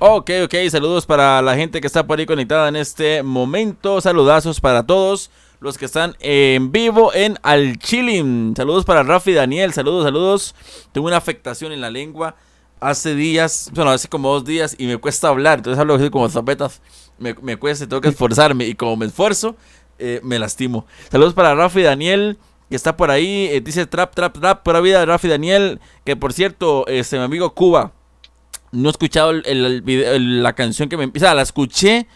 [0.00, 4.00] Ok, ok, saludos para la gente que está por ahí conectada en este momento.
[4.00, 5.28] Saludazos para todos
[5.58, 8.54] los que están en vivo en Al Chilling.
[8.56, 10.54] Saludos para Rafi Daniel, saludos, saludos.
[10.92, 12.36] Tengo una afectación en la lengua
[12.78, 15.58] hace días, bueno, hace como dos días y me cuesta hablar.
[15.58, 16.80] Entonces hablo así como zapetas.
[17.18, 19.56] Me, me cuesta, tengo que esforzarme y como me esfuerzo,
[19.98, 20.86] eh, me lastimo.
[21.10, 22.38] Saludos para Rafi Daniel
[22.70, 26.32] que está por ahí, eh, dice trap, trap, trap, pura vida, Rafi Daniel, que por
[26.32, 27.92] cierto, este, mi amigo Cuba,
[28.72, 31.06] no he escuchado el, la canción que me...
[31.06, 32.06] O sea, la escuché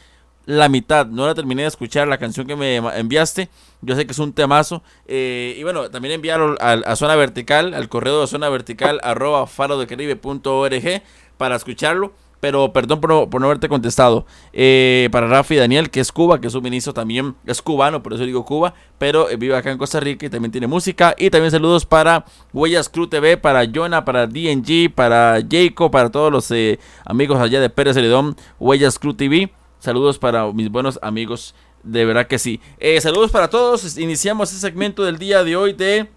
[0.44, 3.48] la mitad, no la terminé de escuchar, la canción que me enviaste.
[3.80, 4.82] Yo sé que es un temazo.
[5.06, 11.02] Eh, y bueno, también enviaron a, Zona Vertical, al correo de Zona Vertical, arroba farodecaribe.org
[11.36, 14.26] para escucharlo pero perdón por no, haberte contestado.
[14.52, 18.14] Eh, para Rafi Daniel, que es Cuba, que es un ministro también, es cubano, por
[18.14, 21.14] eso digo Cuba, pero eh, vive acá en Costa Rica y también tiene música.
[21.16, 26.32] Y también saludos para Huellas Crew TV, para Jonah, para DNG, para Jacob, para todos
[26.32, 29.52] los eh, amigos allá de Pérez Celedón, Huellas Crew TV.
[29.78, 31.54] Saludos para mis buenos amigos,
[31.84, 32.60] de verdad que sí.
[32.98, 33.96] saludos para todos.
[33.98, 36.08] Iniciamos este segmento del día de hoy de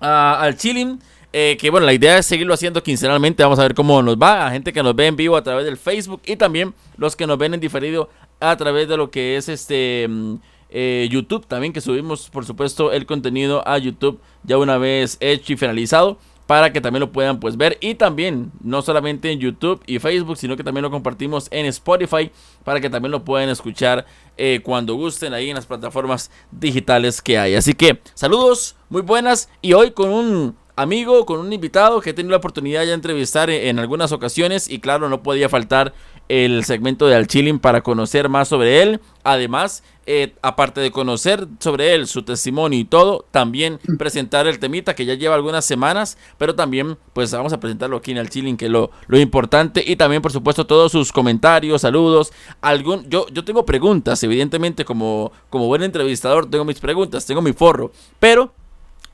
[0.00, 1.00] ah, Al Chilling.
[1.32, 3.42] Eh, que bueno, la idea es seguirlo haciendo quincenalmente.
[3.42, 4.46] Vamos a ver cómo nos va.
[4.46, 7.26] A gente que nos ve en vivo a través del Facebook y también los que
[7.26, 10.34] nos ven en diferido a través de lo que es este mm,
[10.70, 11.46] eh, YouTube.
[11.46, 16.18] También que subimos, por supuesto, el contenido a YouTube ya una vez hecho y finalizado
[16.50, 20.36] para que también lo puedan pues ver y también no solamente en YouTube y Facebook
[20.36, 22.32] sino que también lo compartimos en Spotify
[22.64, 24.04] para que también lo puedan escuchar
[24.36, 29.48] eh, cuando gusten ahí en las plataformas digitales que hay así que saludos muy buenas
[29.62, 32.94] y hoy con un amigo, con un invitado que he tenido la oportunidad ya de
[32.94, 35.92] entrevistar en, algunas ocasiones y claro, no podía faltar
[36.28, 39.00] el segmento de Al Chilling para conocer más sobre él.
[39.24, 44.94] Además, eh, aparte de conocer sobre él, su testimonio y todo, también presentar el temita
[44.94, 48.56] que ya lleva algunas semanas, pero también pues vamos a presentarlo aquí en Al Chilling,
[48.56, 53.26] que es lo, lo importante, y también por supuesto todos sus comentarios, saludos, algún, yo,
[53.28, 58.54] yo tengo preguntas, evidentemente como, como buen entrevistador tengo mis preguntas, tengo mi forro, pero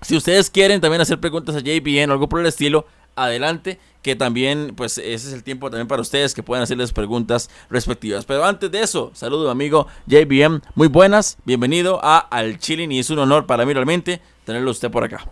[0.02, 2.86] si ustedes quieren también hacer preguntas a JBN o algo por el estilo,
[3.16, 7.50] adelante, que también, pues ese es el tiempo también para ustedes que puedan hacerles preguntas
[7.70, 8.24] respectivas.
[8.24, 13.10] Pero antes de eso, saludo amigo JBM, muy buenas, bienvenido a Al Chilling y es
[13.10, 15.26] un honor para mí realmente tenerlo usted por acá.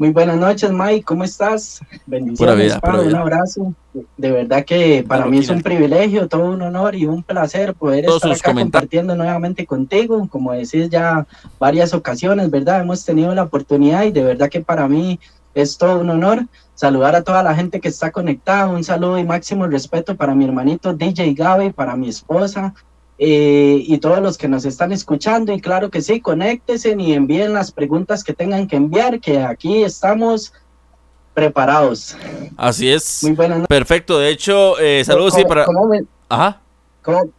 [0.00, 1.04] Muy buenas noches, Mike.
[1.04, 1.78] ¿Cómo estás?
[2.06, 3.74] Bendiciones, un abrazo.
[4.16, 8.06] De verdad que para mí es un privilegio, todo un honor y un placer poder
[8.06, 10.26] estar acá compartiendo nuevamente contigo.
[10.30, 11.26] Como decís ya
[11.58, 12.80] varias ocasiones, ¿verdad?
[12.80, 15.20] Hemos tenido la oportunidad y de verdad que para mí
[15.52, 18.68] es todo un honor saludar a toda la gente que está conectada.
[18.68, 22.72] Un saludo y máximo respeto para mi hermanito DJ Gaby, para mi esposa,
[23.22, 25.52] eh, y todos los que nos están escuchando.
[25.52, 29.82] Y claro que sí, conéctense y envíen las preguntas que tengan que enviar, que aquí
[29.84, 30.54] estamos
[31.34, 32.16] preparados.
[32.56, 33.22] Así es.
[33.22, 35.66] Muy buenas Perfecto, de hecho, eh, saludos sí para...
[35.66, 36.62] ¿cómo me, Ajá.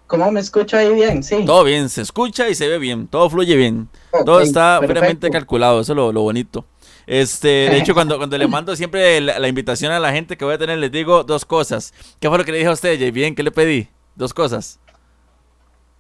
[0.06, 1.24] ¿cómo, me escucha ahí bien?
[1.24, 1.46] Sí.
[1.46, 3.90] Todo bien, se escucha y se ve bien, todo fluye bien.
[4.24, 6.64] todo está perfectamente calculado, eso es lo, bonito.
[7.08, 10.54] Este, de hecho, cuando, cuando le mando siempre la, invitación a la gente que voy
[10.54, 11.92] a tener, les digo dos cosas.
[12.20, 13.10] ¿Qué fue lo que le dije a usted, Jay?
[13.10, 13.88] Bien, ¿qué le pedí?
[14.16, 14.80] Dos cosas.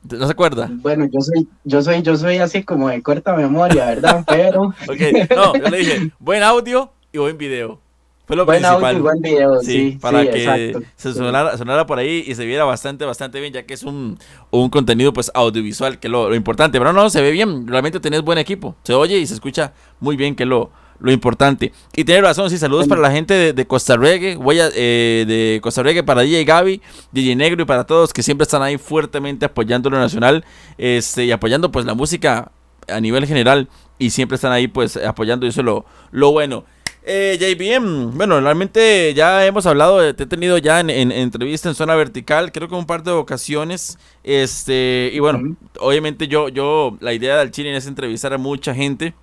[0.10, 0.70] ¿No se acuerda?
[0.72, 4.24] Bueno, yo soy, yo soy, yo soy así como de corta memoria, ¿verdad?
[4.28, 4.64] Pero.
[4.64, 7.80] ok, no, yo le dije, buen audio y buen video.
[8.26, 8.96] Fue lo buen principal.
[8.96, 13.06] Audio y buen video, sí, para que se sonara, por ahí y se viera bastante,
[13.06, 14.18] bastante bien, ya que es un,
[14.52, 16.80] un contenido pues audiovisual, que lo, lo importante.
[16.80, 18.76] Pero no, se ve bien, realmente tenés buen equipo.
[18.84, 21.74] Se oye y se escucha muy bien, que lo, lo importante.
[21.96, 25.84] Y tiene razón, sí, saludos para la gente de, Costa Rica, huella, eh, de Costa
[25.84, 26.82] Rica, para DJ Gaby,
[27.12, 30.46] DJ Negro y para todos que siempre están ahí fuertemente apoyando lo nacional
[30.78, 32.52] este, y apoyando pues la música
[32.88, 33.68] a nivel general
[33.98, 36.66] y siempre están ahí pues apoyando y eso es lo, lo bueno.
[37.04, 41.74] Eh, JBM, bueno, realmente ya hemos hablado, te he tenido ya en, en, entrevista en
[41.74, 47.14] zona vertical, creo que un par de ocasiones, este, y bueno, obviamente yo, yo, la
[47.14, 49.16] idea del Chile es entrevistar a mucha gente,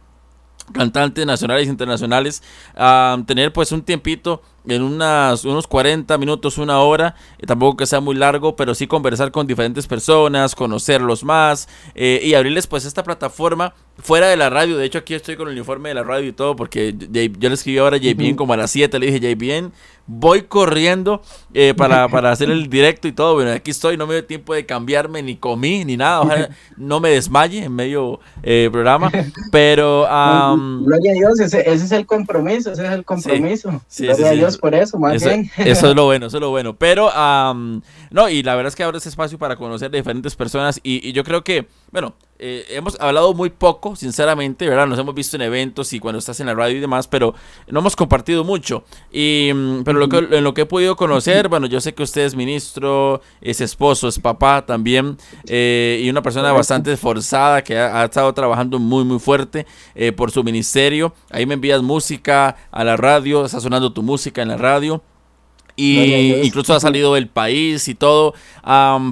[0.73, 2.43] cantantes nacionales e internacionales,
[2.77, 7.87] a tener pues un tiempito en unas, unos 40 minutos, una hora, eh, tampoco que
[7.87, 12.85] sea muy largo, pero sí conversar con diferentes personas, conocerlos más eh, y abrirles pues
[12.85, 14.77] esta plataforma fuera de la radio.
[14.77, 17.55] De hecho, aquí estoy con el uniforme de la radio y todo, porque yo le
[17.55, 19.73] escribí ahora a JBN como a las 7, le dije JBN,
[20.07, 21.23] voy corriendo
[21.55, 23.35] eh, para, hacer el directo y todo.
[23.35, 26.21] Bueno, aquí estoy, no me dio tiempo de cambiarme, ni comí, ni nada.
[26.21, 28.21] Ojalá no me desmaye en medio
[28.71, 29.11] programa,
[29.51, 30.03] pero...
[30.09, 33.83] Gloria a Dios, ese, es el compromiso, ese es el compromiso.
[33.99, 35.51] Gloria a Dios por eso, más bien.
[35.57, 36.77] Eso es lo bueno, eso es lo bueno.
[36.77, 37.11] Pero,
[38.11, 41.25] no, y la verdad es que abre ese espacio para conocer diferentes personas y, yo
[41.25, 44.87] creo que, bueno, eh, hemos hablado muy poco, sinceramente, ¿verdad?
[44.87, 47.35] Nos hemos visto en eventos y cuando estás en la radio y demás, pero
[47.67, 48.85] no hemos compartido mucho.
[49.11, 52.05] Y, mm, pero lo que, en lo que he podido conocer, bueno, yo sé que
[52.05, 55.19] usted es ministro, es esposo, es papá también,
[55.49, 60.31] eh, y una persona bastante esforzada que ha, estado trabajando muy, muy fuerte eh, por
[60.31, 61.13] su ministerio.
[61.31, 65.03] Ahí me envías música a la radio, está sonando tu música en la radio
[65.79, 68.35] y incluso ha salido del país y todo.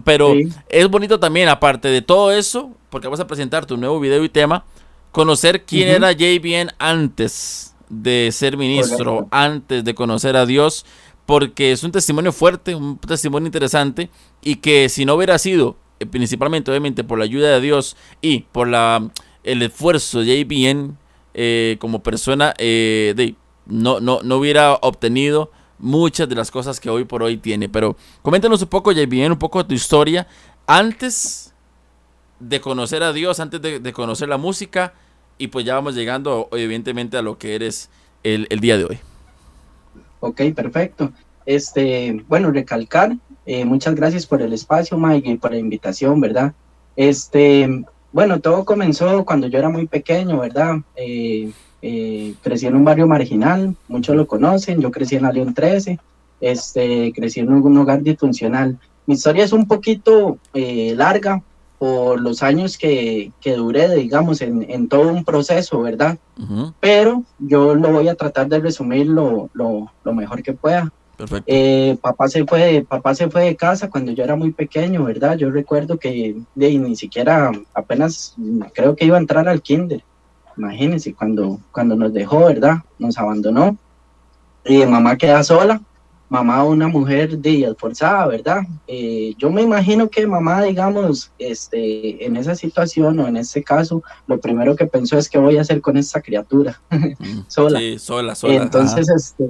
[0.05, 0.35] pero
[0.69, 4.31] es bonito también, aparte de todo eso, porque vas a presentar tu nuevo video y
[4.31, 4.65] tema,
[5.13, 10.87] conocer quién era JBN antes de ser ministro, antes de conocer a Dios,
[11.27, 14.09] porque es un testimonio fuerte, un testimonio interesante,
[14.43, 18.47] y que si no hubiera sido, eh, principalmente obviamente por la ayuda de Dios y
[18.51, 19.07] por la,
[19.45, 20.97] el esfuerzo de JBN
[21.35, 23.35] eh, como persona, eh, de,
[23.67, 27.69] no, no, no hubiera obtenido muchas de las cosas que hoy por hoy tiene.
[27.69, 30.27] Pero coméntanos un poco, JBN, un poco de tu historia
[30.67, 31.46] antes
[32.41, 34.95] de conocer a Dios, antes de, conocer la música,
[35.39, 37.91] y pues ya vamos llegando, evidentemente, a lo que eres
[38.23, 38.99] el, día de hoy.
[40.21, 41.13] Ok, perfecto.
[41.45, 46.53] Este, bueno, recalcar, eh, muchas gracias por el espacio, Mike, y por la invitación, ¿verdad?
[46.97, 50.77] Este, bueno, todo comenzó cuando yo era muy pequeño, ¿verdad?
[50.97, 51.51] Eh,
[51.83, 55.99] eh, crecí en un barrio marginal, muchos lo conocen, yo crecí en la León 13,
[56.41, 58.79] este, crecí en un hogar disfuncional.
[59.07, 61.43] Mi historia es un poquito larga
[61.79, 66.19] por los años que, que duré, digamos, en, en, todo un proceso, ¿verdad?
[66.81, 70.91] Pero yo lo voy a tratar de resumir lo, lo, lo mejor que pueda.
[71.47, 75.37] Eh, papá, se fue, papá se fue de casa cuando yo era muy pequeño, ¿verdad?
[75.37, 78.35] Yo recuerdo que de, ni siquiera apenas
[78.75, 80.03] creo que iba a entrar al kinder.
[80.57, 82.79] Imagínense, cuando, cuando nos dejó, ¿verdad?
[82.99, 83.77] Nos abandonó.
[84.65, 85.81] Y mamá queda sola,
[86.29, 88.63] mamá una mujer de esforzada, ¿verdad?
[88.87, 94.03] Eh, yo me imagino que mamá, digamos, este, en esa situación o en este caso,
[94.27, 96.81] lo primero que pensó es qué voy a hacer con esta criatura
[97.49, 97.79] sola.
[97.79, 98.55] Sí, sola, sola.
[98.55, 99.49] Entonces, este,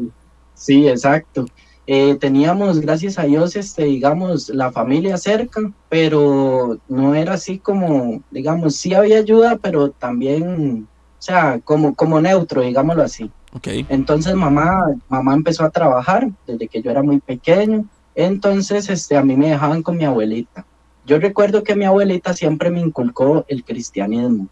[0.54, 1.46] sí, exacto.
[1.86, 8.22] Eh, teníamos, gracias a Dios, este, digamos, la familia cerca, pero no era así como,
[8.30, 10.88] digamos, sí había ayuda, pero también
[11.18, 13.30] o sea, como, como neutro, digámoslo así.
[13.52, 13.86] Okay.
[13.88, 19.22] Entonces mamá, mamá empezó a trabajar desde que yo era muy pequeño, entonces este, a
[19.22, 20.66] mí me dejaban con mi abuelita.
[21.06, 24.48] Yo recuerdo que mi abuelita siempre me inculcó el cristianismo.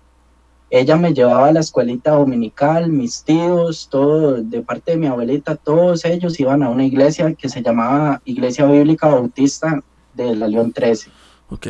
[0.70, 5.56] Ella me llevaba a la escuelita dominical, mis tíos, todo, de parte de mi abuelita,
[5.56, 9.82] todos ellos iban a una iglesia que se llamaba Iglesia Bíblica Bautista
[10.14, 11.10] de la León 13.
[11.50, 11.66] Ok.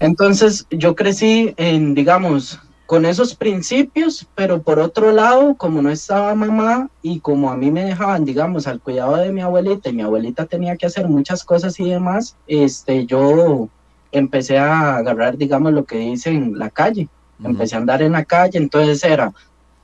[0.00, 6.34] Entonces yo crecí en, digamos, con esos principios, pero por otro lado, como no estaba
[6.34, 10.02] mamá y como a mí me dejaban, digamos, al cuidado de mi abuelita y mi
[10.02, 13.68] abuelita tenía que hacer muchas cosas y demás, este, yo
[14.12, 17.08] empecé a agarrar, digamos, lo que dicen la calle.
[17.42, 19.34] Empecé a andar en la calle, entonces era,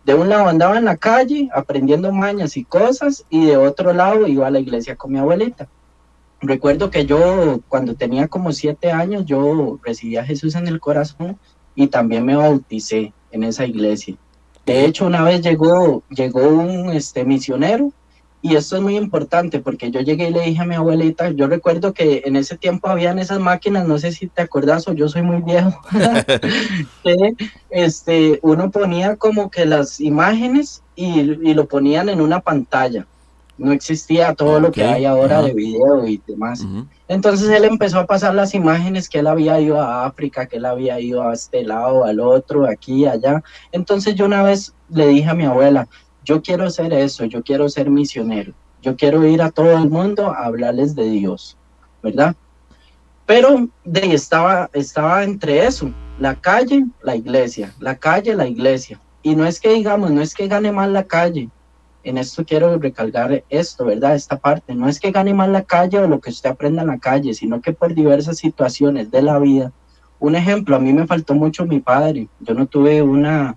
[0.05, 4.27] de un lado andaba en la calle aprendiendo mañas y cosas y de otro lado
[4.27, 5.69] iba a la iglesia con mi abuelita.
[6.41, 11.39] Recuerdo que yo cuando tenía como siete años yo recibí a Jesús en el corazón
[11.75, 14.17] y también me bauticé en esa iglesia.
[14.67, 17.93] De hecho, una vez llegó, llegó un este, misionero
[18.41, 21.47] y esto es muy importante porque yo llegué y le dije a mi abuelita, yo
[21.47, 25.09] recuerdo que en ese tiempo habían esas máquinas, no sé si te acuerdas o yo
[25.09, 25.81] soy muy viejo,
[27.05, 27.35] que
[27.71, 33.07] este, uno ponía como que las imágenes y, y, lo ponían en una pantalla.
[33.59, 36.67] No existía todo lo que hay ahora de video y demás.
[37.07, 40.65] Entonces él empezó a pasar las imágenes que él había ido a África, que él
[40.65, 43.43] había ido a este lado, al otro, aquí, allá.
[43.71, 45.87] Entonces yo una vez le dije a mi abuela,
[46.25, 50.31] yo quiero hacer eso, yo quiero ser misionero, yo quiero ir a todo el mundo
[50.31, 51.56] a hablarles de Dios,
[52.03, 52.35] ¿verdad?
[53.27, 59.01] Pero de estaba, estaba entre eso, la calle, la iglesia, la calle, la iglesia.
[59.23, 61.49] Y no es que digamos, no es que gane más la calle,
[62.05, 64.15] en esto quiero recalcar esto, ¿verdad?
[64.15, 64.75] Esta parte.
[64.75, 67.35] No es que gane más la calle o lo que usted aprenda en la calle,
[67.35, 69.73] sino que por diversas situaciones de la vida.
[70.19, 72.29] Un ejemplo, a mí me faltó mucho mi padre.
[72.41, 73.56] Yo no tuve una,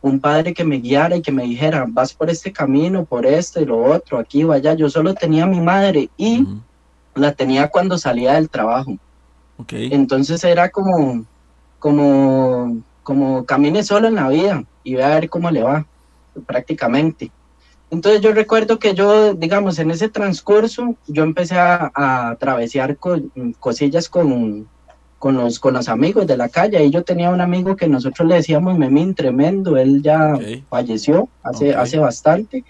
[0.00, 3.62] un padre que me guiara y que me dijera, vas por este camino, por este
[3.62, 4.74] y lo otro, aquí o allá.
[4.74, 6.46] Yo solo tenía a mi madre y
[7.14, 8.96] la tenía cuando salía del trabajo.
[9.56, 9.92] Okay.
[9.92, 11.24] Entonces era como,
[11.78, 15.86] como, como camine solo en la vida y ve a ver cómo le va,
[16.46, 17.30] prácticamente.
[17.94, 23.30] Entonces yo recuerdo que yo, digamos, en ese transcurso, yo empecé a, a travesear con,
[23.60, 24.66] cosillas con,
[25.20, 26.84] con, los, con los amigos de la calle.
[26.84, 30.36] Y yo tenía un amigo que nosotros le decíamos Memín tremendo, él ya
[30.68, 32.64] falleció hace, hace bastante.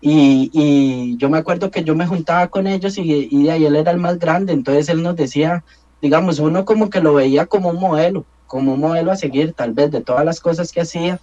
[0.00, 3.64] Y, y, yo me acuerdo que yo me juntaba con ellos y, y de ahí
[3.64, 5.64] él era el más grande, entonces él nos decía,
[6.00, 9.72] digamos, uno como que lo veía como un modelo, como un modelo a seguir, tal
[9.72, 11.20] vez de todas las cosas que hacía.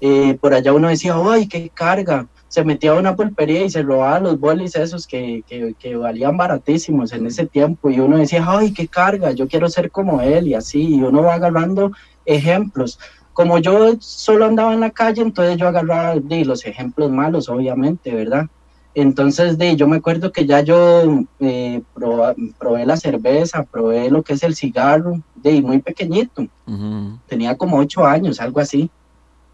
[0.00, 2.26] Eh, por allá uno decía, ¡ay, qué carga!
[2.52, 6.36] Se metía a una pulpería y se robaba los bolis esos que, que, que, valían
[6.36, 7.88] baratísimos en ese tiempo.
[7.88, 9.32] Y uno decía, ¡ay, qué carga!
[9.32, 10.96] Yo quiero ser como él y así.
[10.96, 11.92] Y uno va agarrando
[12.26, 12.98] ejemplos.
[13.32, 18.14] Como yo solo andaba en la calle, entonces yo agarraba de, los ejemplos malos, obviamente,
[18.14, 18.48] ¿verdad?
[18.94, 24.34] Entonces, de, yo me acuerdo que ya yo eh, probé, la cerveza, probé lo que
[24.34, 26.46] es el cigarro, de muy pequeñito.
[27.26, 28.90] Tenía como ocho años, algo así.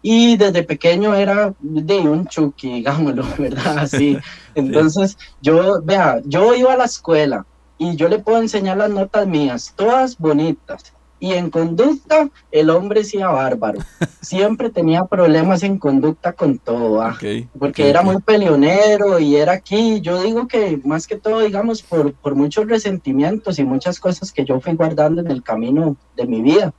[0.01, 3.79] Y desde pequeño era de un chuki, digámoslo, ¿verdad?
[3.79, 4.17] Así.
[4.55, 7.45] Entonces, yo, vea, yo iba a la escuela
[7.77, 13.03] y yo le puedo enseñar las notas mías, todas bonitas y en conducta, el hombre
[13.03, 13.79] sí bárbaro.
[14.21, 17.17] Siempre tenía problemas en conducta con todo, ¿ah?
[17.57, 19.99] porque era muy peleonero y era aquí.
[20.01, 24.45] Yo digo que más que todo, digamos, por, por muchos resentimientos y muchas cosas que
[24.45, 26.73] yo fui guardando en el camino de mi vida.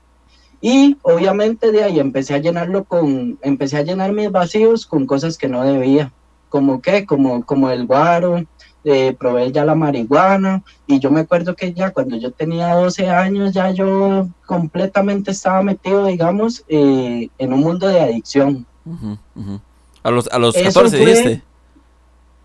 [0.60, 5.38] Y obviamente de ahí empecé a llenarlo con, empecé a llenar mis vacíos con cosas
[5.38, 6.12] que no debía.
[6.48, 8.44] Como qué, como, como el guaro,
[8.82, 13.10] eh, probé ya la marihuana y yo me acuerdo que ya cuando yo tenía 12
[13.10, 18.66] años ya yo completamente estaba metido, digamos, eh, en un mundo de adicción.
[20.02, 21.42] A los, a los 14 dijiste.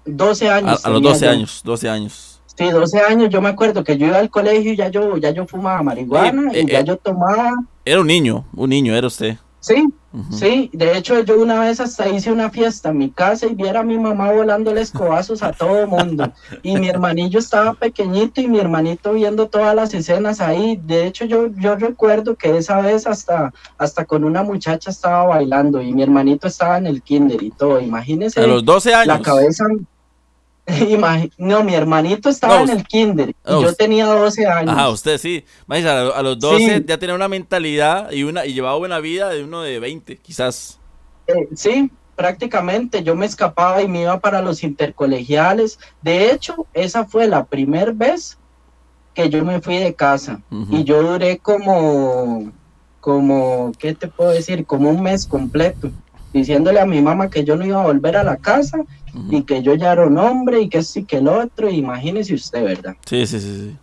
[0.06, 0.86] 12 años.
[0.86, 2.42] A, los 12 años, 12 años.
[2.58, 5.32] Sí, 12 años, yo me acuerdo que yo iba al colegio y ya yo, ya
[5.32, 7.54] yo fumaba marihuana y ya eh, yo tomaba.
[7.86, 9.38] Era un niño, un niño, era usted.
[9.60, 9.88] Sí,
[10.30, 13.80] sí, de hecho yo una vez hasta hice una fiesta en mi casa y viera
[13.80, 16.32] a mi mamá volándole escobazos a todo el mundo.
[16.62, 20.80] Y mi hermanillo estaba pequeñito y mi hermanito viendo todas las escenas ahí.
[20.84, 25.82] De hecho yo, yo recuerdo que esa vez hasta, hasta con una muchacha estaba bailando
[25.82, 27.80] y mi hermanito estaba en el kinder y todo.
[27.80, 28.40] Imagínese.
[28.40, 29.08] A los 12 años.
[29.08, 29.66] La cabeza,
[31.38, 34.76] no, mi hermanito estaba en el kinder y yo tenía 12 años.
[34.76, 35.46] Ah, usted sí.
[35.68, 39.62] A, los 12 ya tenía una mentalidad y una y llevaba una vida de uno
[39.62, 40.80] de 20, quizás.
[41.28, 45.78] Eh, sí, prácticamente yo me escapaba y me iba para los intercolegiales.
[46.02, 48.38] De hecho, esa fue la primera vez
[49.14, 52.52] que yo me fui de casa y yo duré como,
[53.00, 54.66] como, ¿qué te puedo decir?
[54.66, 55.92] Como un mes completo
[56.36, 58.84] diciéndole a mi mamá que yo no iba a volver a la casa
[59.32, 62.62] y que yo ya era un hombre y que sí que el otro, imagínese usted,
[62.62, 62.98] ¿verdad?
[63.06, 63.78] Sí, sí, sí.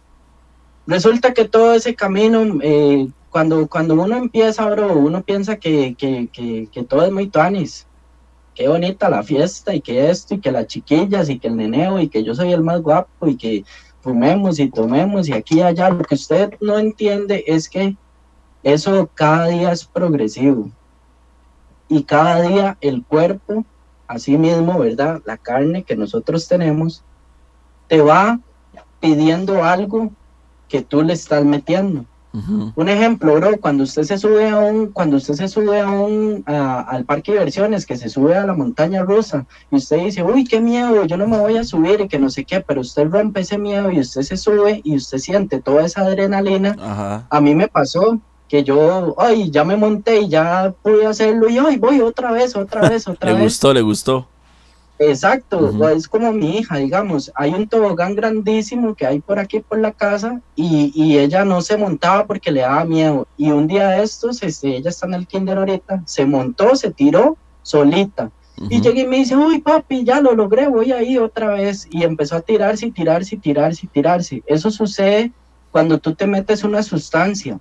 [0.87, 6.29] Resulta que todo ese camino, eh, cuando, cuando uno empieza, bro, uno piensa que, que,
[6.71, 7.87] que, todo es muy tuanis.
[8.55, 12.01] Qué bonita la fiesta y que esto y que las chiquillas y que el neneo
[12.01, 13.65] y que yo soy el más guapo y que
[14.03, 15.89] fumemos y tomemos y aquí y allá.
[15.89, 17.97] Lo que usted no entiende es que
[18.63, 20.71] eso cada día es progresivo
[21.93, 23.67] y cada día el cuerpo,
[24.07, 25.21] así mismo, ¿verdad?
[25.27, 27.05] La carne que nosotros tenemos,
[27.87, 28.41] te va
[28.99, 30.11] pidiendo algo
[30.71, 32.07] que tú le estás metiendo.
[32.33, 36.43] Un ejemplo, bro, cuando usted se sube a un, cuando usted se sube a un,
[36.47, 40.45] al parque de diversiones, que se sube a la montaña rusa, y usted dice, uy,
[40.45, 43.07] qué miedo, yo no me voy a subir y que no sé qué, pero usted
[43.07, 47.27] rompe ese miedo y usted se sube y usted siente toda esa adrenalina.
[47.29, 48.19] A mí me pasó,
[48.53, 52.55] que yo, ay, ya me monté y ya pude hacerlo y ay, voy otra vez,
[52.55, 53.39] otra vez, otra vez.
[53.39, 54.29] Le gustó, le gustó.
[54.99, 59.79] Exacto, es como mi hija, digamos, hay un tobogán grandísimo que hay por aquí por
[59.79, 63.27] la casa y, y, ella no se montaba porque le daba miedo.
[63.39, 66.91] Y un día de estos, este, ella está en el kinder ahorita, se montó, se
[66.91, 68.31] tiró solita.
[68.69, 71.89] Y llegué y me dice, uy papi, ya lo logré, voy ahí otra vez.
[71.91, 74.43] Y empezó a tirarse y tirarse y tirarse y tirarse.
[74.45, 75.33] Eso sucede
[75.71, 77.59] cuando tú te metes una sustancia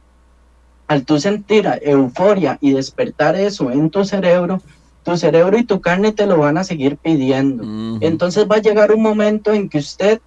[0.91, 4.61] al tú sentir euforia y despertar eso en tu cerebro,
[5.03, 7.63] tu cerebro y tu carne te lo van a seguir pidiendo.
[8.01, 10.19] Entonces va a llegar un momento en que usted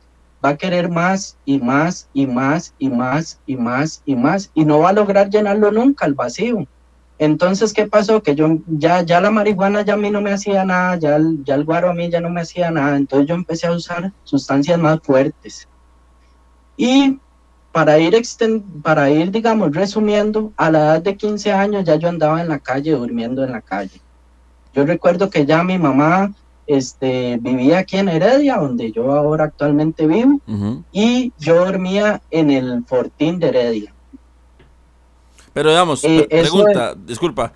[0.42, 4.64] va a querer más y más y más y más y más y más y
[4.64, 6.66] no va a lograr llenarlo nunca el vacío.
[7.18, 8.22] Entonces, ¿qué pasó?
[8.22, 11.56] Que yo ya, ya la marihuana ya a mí no me hacía nada, ya, ya
[11.56, 12.96] el guaro a mí ya no me hacía nada.
[12.96, 15.68] Entonces yo empecé a usar sustancias más fuertes.
[16.78, 17.18] Y
[17.74, 18.14] para ir,
[18.84, 22.60] para ir, digamos, resumiendo, a la edad de 15 años ya yo andaba en la
[22.60, 24.00] calle, durmiendo en la calle.
[24.72, 26.32] Yo recuerdo que ya mi mamá
[26.68, 30.40] este, vivía aquí en Heredia, donde yo ahora actualmente vivo,
[30.92, 33.92] y yo dormía en el Fortín de Heredia.
[35.52, 37.52] Pero digamos, eh, pregunta, disculpa,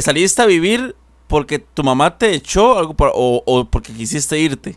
[0.00, 0.96] ¿saliste a vivir
[1.28, 4.76] porque tu mamá te echó algo o porque quisiste irte?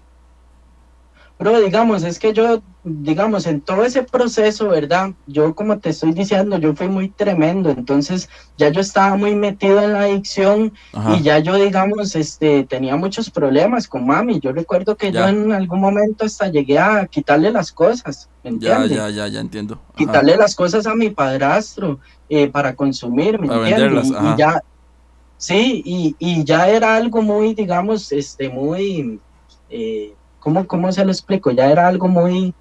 [1.38, 5.12] Pero digamos, es que yo, digamos, en todo ese proceso, ¿verdad?
[5.27, 8.27] Yo, como te estoy diciendo, yo fui muy tremendo, entonces
[8.58, 10.74] ya yo estaba muy metido en la adicción
[11.15, 14.39] y ya yo, digamos, este, tenía muchos problemas con mami.
[14.39, 18.84] Yo recuerdo que yo en algún momento hasta llegué a quitarle las cosas, ¿me Ya,
[18.88, 19.79] ya, ya, ya entiendo.
[19.96, 24.08] Quitarle las cosas a mi padrastro eh, para consumir, ¿me entiendes?
[24.08, 24.63] Y, ya,
[25.38, 29.20] sí, y, y ya era algo muy, digamos, este, muy...
[29.70, 30.15] Eh,
[30.48, 31.51] ¿cómo, ¿cómo se lo explico?
[31.51, 32.54] Ya era algo muy,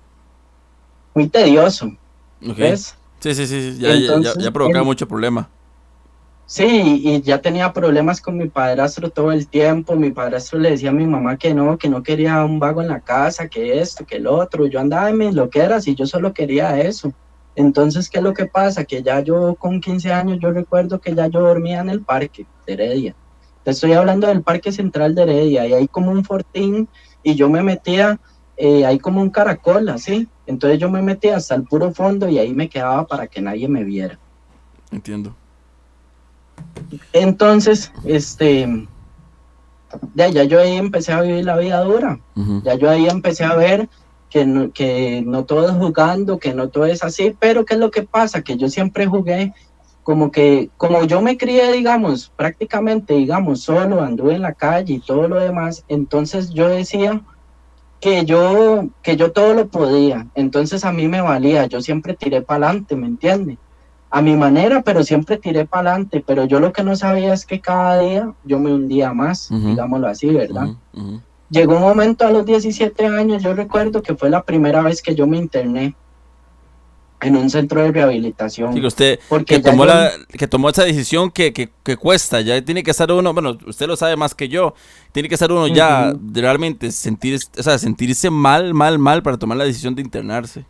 [1.14, 1.92] muy tedioso.
[2.40, 2.96] ¿Ves?
[3.20, 5.48] Sí, sí, sí, ya, ya, provocaba mucho problema.
[6.46, 9.94] Sí, y ya tenía problemas con mi padrastro todo el tiempo.
[9.94, 12.88] Mi padrastro le decía a mi mamá que no, que no quería un vago en
[12.88, 14.66] la casa, que esto, que el otro.
[14.66, 17.12] Yo andaba en mis loqueras y yo solo quería eso.
[17.54, 18.82] Entonces, ¿qué es lo que pasa?
[18.82, 22.46] Que ya yo con 15 años, yo recuerdo que ya yo dormía en el parque
[22.66, 23.14] de Heredia.
[23.62, 26.88] Te estoy hablando del Parque Central de Heredia y hay como un fortín
[27.26, 28.20] y yo me metía
[28.56, 30.28] eh, ahí como un caracol, así.
[30.46, 33.66] Entonces yo me metía hasta el puro fondo y ahí me quedaba para que nadie
[33.66, 34.16] me viera.
[34.92, 35.34] Entiendo.
[37.12, 38.86] Entonces, este,
[40.14, 42.20] ya, ya yo ahí empecé a vivir la vida dura.
[42.62, 43.88] Ya yo ahí empecé a ver
[44.30, 47.80] que no, que no todo es jugando, que no todo es así, pero ¿qué es
[47.80, 48.42] lo que pasa?
[48.42, 49.52] Que yo siempre jugué
[50.06, 55.00] como que, como yo me crié, digamos, prácticamente, digamos, solo, anduve en la calle y
[55.00, 57.22] todo lo demás, entonces yo decía
[58.00, 62.40] que yo, que yo todo lo podía, entonces a mí me valía, yo siempre tiré
[62.40, 63.58] para adelante, ¿me entiende?
[64.08, 67.44] A mi manera, pero siempre tiré para adelante, pero yo lo que no sabía es
[67.44, 70.68] que cada día yo me hundía más, digámoslo así, ¿verdad?
[71.50, 75.16] Llegó un momento a los 17 años, yo recuerdo que fue la primera vez que
[75.16, 75.96] yo me interné
[77.20, 78.74] en un centro de rehabilitación.
[78.74, 82.82] Sí, usted que tomó, la, que tomó esa decisión que, que, que, cuesta, ya tiene
[82.82, 84.74] que estar uno, bueno, usted lo sabe más que yo,
[85.12, 89.56] tiene que estar uno ya realmente sentir, o sea, sentirse mal, mal, mal para tomar
[89.58, 90.64] la decisión de internarse.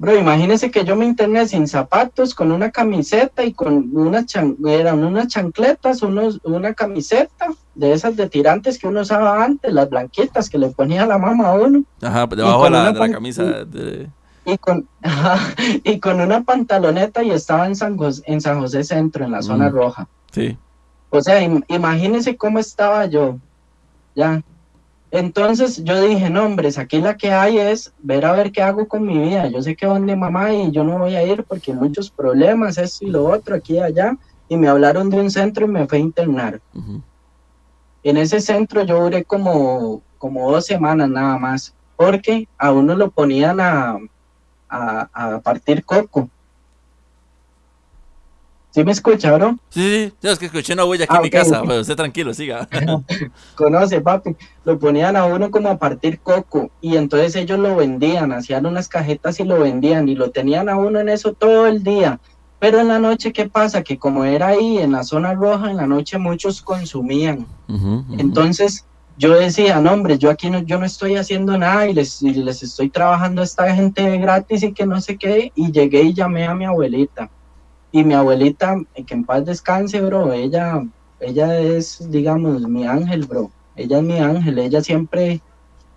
[0.00, 4.26] Bro, imagínese que yo me interné sin zapatos, con una camiseta y con unas,
[4.64, 9.90] eran unas chancletas, unos, una camiseta de esas de tirantes que uno usaba antes, las
[9.90, 11.82] blanquitas que le ponía la mamá a uno.
[12.00, 14.08] Ajá, debajo de la, de la camisa de
[14.48, 14.88] y con,
[15.84, 19.42] y con una pantaloneta y estaba en San José, en San José Centro, en la
[19.42, 20.08] zona roja.
[20.32, 20.56] Sí.
[21.10, 23.38] O sea, imagínense cómo estaba yo.
[24.14, 24.42] Ya.
[25.10, 28.88] Entonces yo dije, no, hombres, aquí la que hay es ver a ver qué hago
[28.88, 29.48] con mi vida.
[29.48, 32.78] Yo sé que donde mamá y yo no voy a ir porque hay muchos problemas,
[32.78, 34.16] esto y lo otro, aquí y allá.
[34.48, 36.60] Y me hablaron de un centro y me fue a internar.
[38.02, 43.10] En ese centro yo duré como, como dos semanas nada más, porque a uno lo
[43.10, 43.98] ponían a,
[44.68, 46.28] a, partir coco.
[48.70, 49.58] ¿Sí me escucha, bro?
[49.70, 52.34] Sí, sí, es que escuché una huella aquí en ah, mi casa, pero usted tranquilo,
[52.34, 52.68] siga.
[53.56, 54.36] Conoce, papi.
[54.64, 58.88] Lo ponían a uno como a partir coco y entonces ellos lo vendían, hacían unas
[58.88, 62.20] cajetas y lo vendían y lo tenían a uno en eso todo el día.
[62.60, 63.82] Pero en la noche, ¿qué pasa?
[63.82, 67.46] Que como era ahí en la zona roja, en la noche muchos consumían.
[68.18, 68.84] Entonces,
[69.18, 72.62] yo decía, no, hombre, yo aquí no, yo no estoy haciendo nada y les, les
[72.62, 75.50] estoy trabajando a esta gente gratis y que no sé qué.
[75.56, 77.28] Y llegué y llamé a mi abuelita.
[77.90, 78.76] Y mi abuelita,
[79.06, 80.84] que en paz descanse, bro, ella,
[81.18, 83.50] ella es, digamos, mi ángel, bro.
[83.74, 85.40] Ella es mi ángel, ella siempre,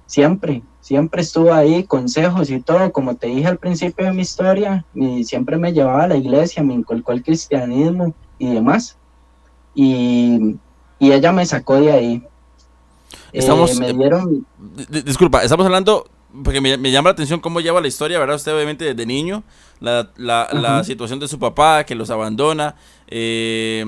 [0.08, 4.86] siempre, siempre estuvo ahí, consejos y todo, como te dije al principio de mi historia,
[4.96, 8.98] y siempre me llevaba a la iglesia, me inculcó el cristianismo y demás.
[9.76, 10.58] Y,
[10.98, 12.28] y ella me sacó de ahí.
[13.34, 13.80] Estamos.
[13.80, 13.94] Eh,
[15.04, 16.10] disculpa, estamos hablando.
[16.46, 18.38] Porque me, llama la atención cómo lleva la historia, ¿verdad?
[18.38, 19.44] Usted, obviamente, desde niño,
[19.82, 22.76] la, la, la situación de su papá que los abandona,
[23.14, 23.84] eh,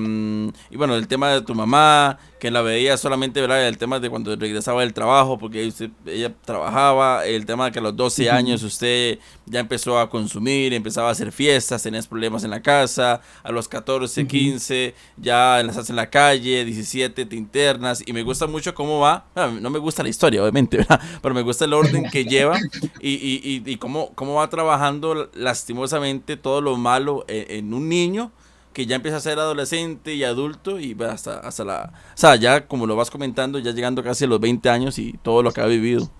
[0.70, 3.66] y bueno, el tema de tu mamá, que la veía solamente, ¿verdad?
[3.66, 5.72] El tema de cuando regresaba del trabajo, porque
[6.04, 10.74] ella trabajaba, el tema de que a los 12 años usted ya empezó a consumir,
[10.74, 15.88] empezaba a hacer fiestas, tenías problemas en la casa, a los 14, 15 ya estás
[15.88, 19.24] en la calle, 17 te internas, y me gusta mucho cómo va,
[19.58, 21.00] no me gusta la historia, obviamente, ¿verdad?
[21.22, 22.58] Pero me gusta el orden que lleva
[23.00, 28.32] y, y, y, cómo, cómo va trabajando lastimosamente todo lo malo en un niño
[28.74, 31.92] que ya empieza a ser adolescente y adulto y hasta, hasta la...
[31.94, 35.14] O sea, ya como lo vas comentando, ya llegando casi a los 20 años y
[35.22, 36.10] todo lo que ha vivido.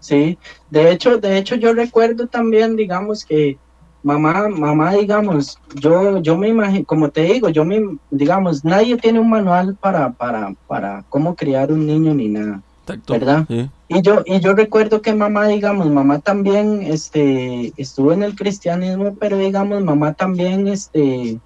[0.00, 0.36] Sí,
[0.68, 3.56] de hecho, de hecho yo recuerdo también, digamos, que
[4.02, 9.20] mamá, mamá, digamos, yo, yo me imagino, como te digo, yo me, digamos, nadie tiene
[9.20, 12.60] un manual para, para, para cómo criar un niño ni nada.
[13.08, 13.46] ¿Verdad?
[13.94, 19.14] Y yo, y yo recuerdo que mamá, digamos, mamá también este, estuvo en el cristianismo,
[19.20, 21.38] pero digamos, mamá también, este,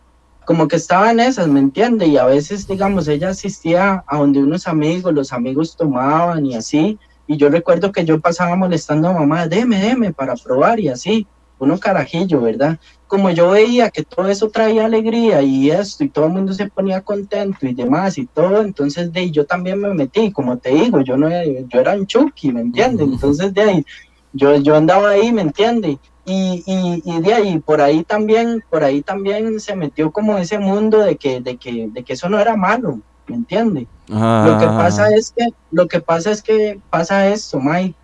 [0.47, 2.07] como que estaba en esas, ¿me entiende?
[2.07, 6.99] Y a veces, digamos, ella asistía a donde unos amigos, los amigos tomaban y así,
[7.27, 11.27] Y yo recuerdo que yo pasaba molestando a mamá, deme, deme, para probar y así,
[11.59, 12.79] uno carajillo, ¿verdad?
[13.07, 16.69] Como yo veía que todo eso traía alegría y esto, y todo el mundo se
[16.69, 20.71] ponía contento y demás y todo, entonces de ahí yo también me metí, como te
[20.71, 23.09] digo, yo no yo era un chucky, ¿me entiendes?
[23.09, 23.87] Entonces de ahí,
[24.33, 25.97] yo, yo andaba ahí, ¿me entiendes?
[26.31, 26.63] Y,
[27.07, 31.17] y, de ahí, por ahí también, por ahí también se metió como ese mundo de
[31.17, 33.87] que, de que, de que eso no era malo, ¿me entiende?
[34.09, 37.95] Lo que pasa es que, lo que pasa es que pasa esto, Mike.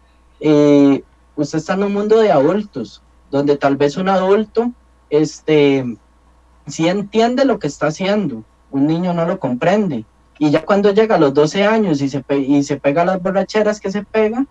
[0.40, 1.02] Eh,
[1.36, 3.02] usted está en un mundo de adultos,
[3.34, 4.70] donde tal vez un adulto,
[5.10, 5.84] este,
[6.68, 10.04] sí entiende lo que está haciendo, un niño no lo comprende.
[10.38, 13.80] Y ya cuando llega a los 12 años y se, y se pega las borracheras
[13.80, 14.46] que se pega,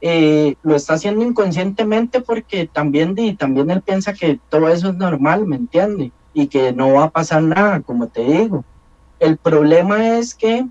[0.00, 4.96] eh, lo está haciendo inconscientemente porque también, di, también él piensa que todo eso es
[4.96, 6.10] normal, ¿me entiende?
[6.32, 8.64] Y que no va a pasar nada, como te digo.
[9.20, 10.66] El problema es que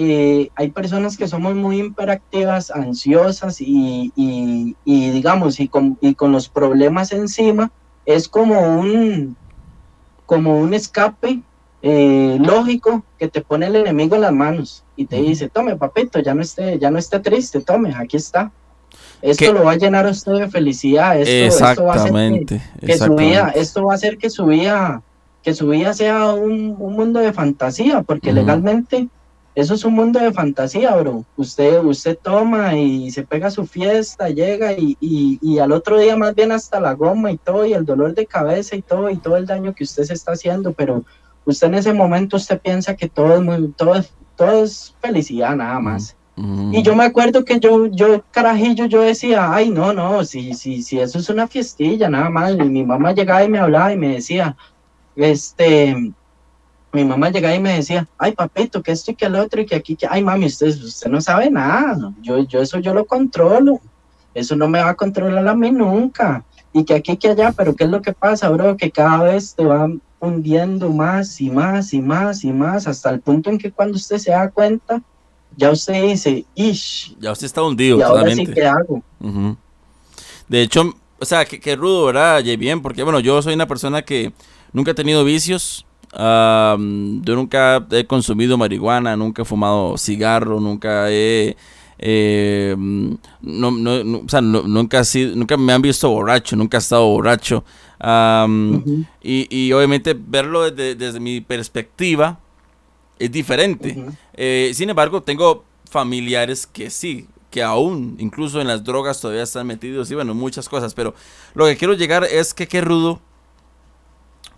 [0.00, 6.30] eh, hay personas que somos muy hiperactivas, ansiosas y, y, digamos, y con, y con
[6.30, 7.72] los problemas encima,
[8.06, 9.36] es como un,
[10.24, 11.42] como un escape
[11.82, 16.20] eh, lógico que te pone el enemigo en las manos y te dice, tome papito,
[16.20, 18.52] ya no esté, ya no esté triste, tome, aquí está.
[19.20, 21.20] Esto lo va a llenar a usted de felicidad.
[21.20, 22.46] Esto, va a hacer
[22.80, 25.02] que, su vida, esto va a hacer que su vida,
[25.42, 29.08] que su vida sea un, mundo de fantasía, porque legalmente
[29.58, 31.24] eso es un mundo de fantasía, bro.
[31.36, 36.32] Usted, usted toma y se pega su fiesta, llega y, y, al otro día más
[36.36, 39.36] bien hasta la goma y todo, y el dolor de cabeza y todo, y todo
[39.36, 41.02] el daño que usted se está haciendo, pero
[41.44, 45.56] usted en ese momento usted piensa que todo es muy, todo es, todo es felicidad
[45.56, 46.14] nada más.
[46.70, 50.82] Y yo me acuerdo que yo, yo, carajillo, yo decía, ay, no, no, si, si,
[50.82, 52.52] si eso es una fiestilla, nada más.
[52.52, 54.56] Y mi mamá llegaba y me hablaba y me decía,
[55.16, 56.12] este,
[56.92, 59.66] mi mamá llegaba y me decía, ay, papito, que esto y que el otro y
[59.66, 62.12] que aquí, que, ay, mami, usted, usted no sabe nada.
[62.22, 63.80] Yo, yo eso yo lo controlo.
[64.34, 66.44] Eso no me va a controlar a mí nunca.
[66.72, 68.76] Y que aquí, que allá, pero ¿qué es lo que pasa, bro?
[68.76, 73.20] Que cada vez te van hundiendo más y más y más y más hasta el
[73.20, 75.02] punto en que cuando usted se da cuenta,
[75.56, 77.16] ya usted dice, ish.
[77.18, 79.02] Ya usted está hundido, ¿qué hago?
[80.48, 82.42] De hecho, o sea, qué rudo, ¿verdad?
[82.58, 84.32] bien, porque bueno, yo soy una persona que
[84.72, 85.84] nunca he tenido vicios.
[86.12, 91.56] Yo nunca he consumido marihuana, nunca he fumado cigarro, nunca he...
[92.00, 97.06] Eh, no, no, o sea, nunca, sido, nunca me han visto borracho, nunca he estado
[97.06, 97.64] borracho.
[99.20, 102.38] y, y, obviamente verlo desde, desde mi perspectiva,
[103.18, 103.96] es diferente.
[104.34, 109.66] Eh, sin embargo, tengo familiares que sí, que aún, incluso en las drogas todavía están
[109.66, 111.14] metidos y bueno, muchas cosas, pero
[111.54, 113.20] lo que quiero llegar es que qué rudo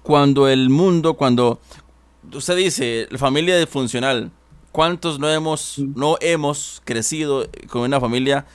[0.02, 1.60] cuando el mundo, cuando
[2.32, 4.30] usted dice, la familia disfuncional,
[4.72, 8.46] ¿cuántos no hemos, no hemos crecido con una familia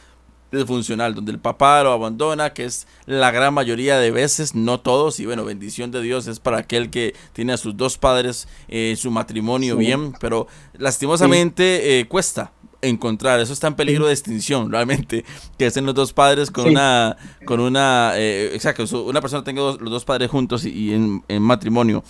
[0.65, 5.19] funcional, donde el papá lo abandona, que es la gran mayoría de veces, no todos,
[5.19, 8.95] y bueno, bendición de Dios es para aquel que tiene a sus dos padres, eh,
[8.97, 12.53] su matrimonio bien, pero lastimosamente eh, cuesta
[12.87, 15.25] encontrar, eso está en peligro de extinción, realmente,
[15.57, 19.79] que estén los dos padres con una, con una, eh, exacto, una persona tenga los
[19.79, 22.03] dos padres juntos y, en, en matrimonio.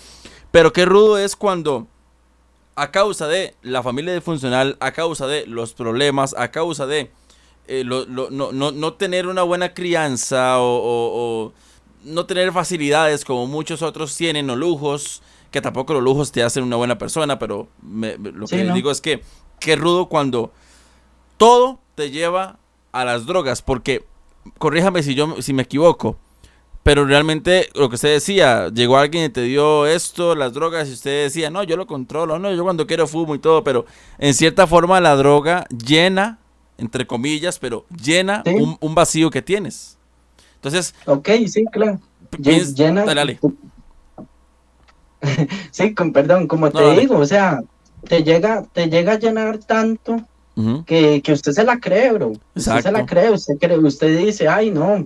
[0.52, 1.88] Pero qué rudo es cuando
[2.76, 7.12] a causa de la familia disfuncional, a causa de los problemas, a causa de
[7.68, 11.52] eh, no, no, tener una buena crianza o,
[12.04, 16.64] no tener facilidades como muchos otros tienen o lujos, que tampoco los lujos te hacen
[16.64, 19.24] una buena persona, pero lo que digo es que
[19.60, 20.52] qué rudo cuando
[21.38, 22.58] todo te lleva
[22.92, 24.06] a las drogas, porque
[24.58, 26.18] corríjame si yo si me equivoco,
[26.84, 30.94] pero realmente lo que usted decía, llegó alguien y te dio esto, las drogas, y
[30.94, 33.86] usted decía, no, yo lo controlo, no, yo cuando quiero fumo y todo, pero
[34.18, 36.40] en cierta forma la droga llena
[36.78, 38.44] entre comillas, pero llena
[38.80, 39.98] un, vacío que tienes.
[40.56, 40.94] Entonces.
[41.06, 42.00] Ok, sí, claro.
[42.38, 43.06] llena.
[43.06, 43.40] Dale,
[45.72, 47.62] sí, con perdón, como te digo, o sea,
[48.08, 50.22] te llega, te llega a llenar tanto
[50.86, 52.34] que, usted se la cree, bro.
[52.56, 55.06] Usted se la cree, usted cree, usted dice, ay, no,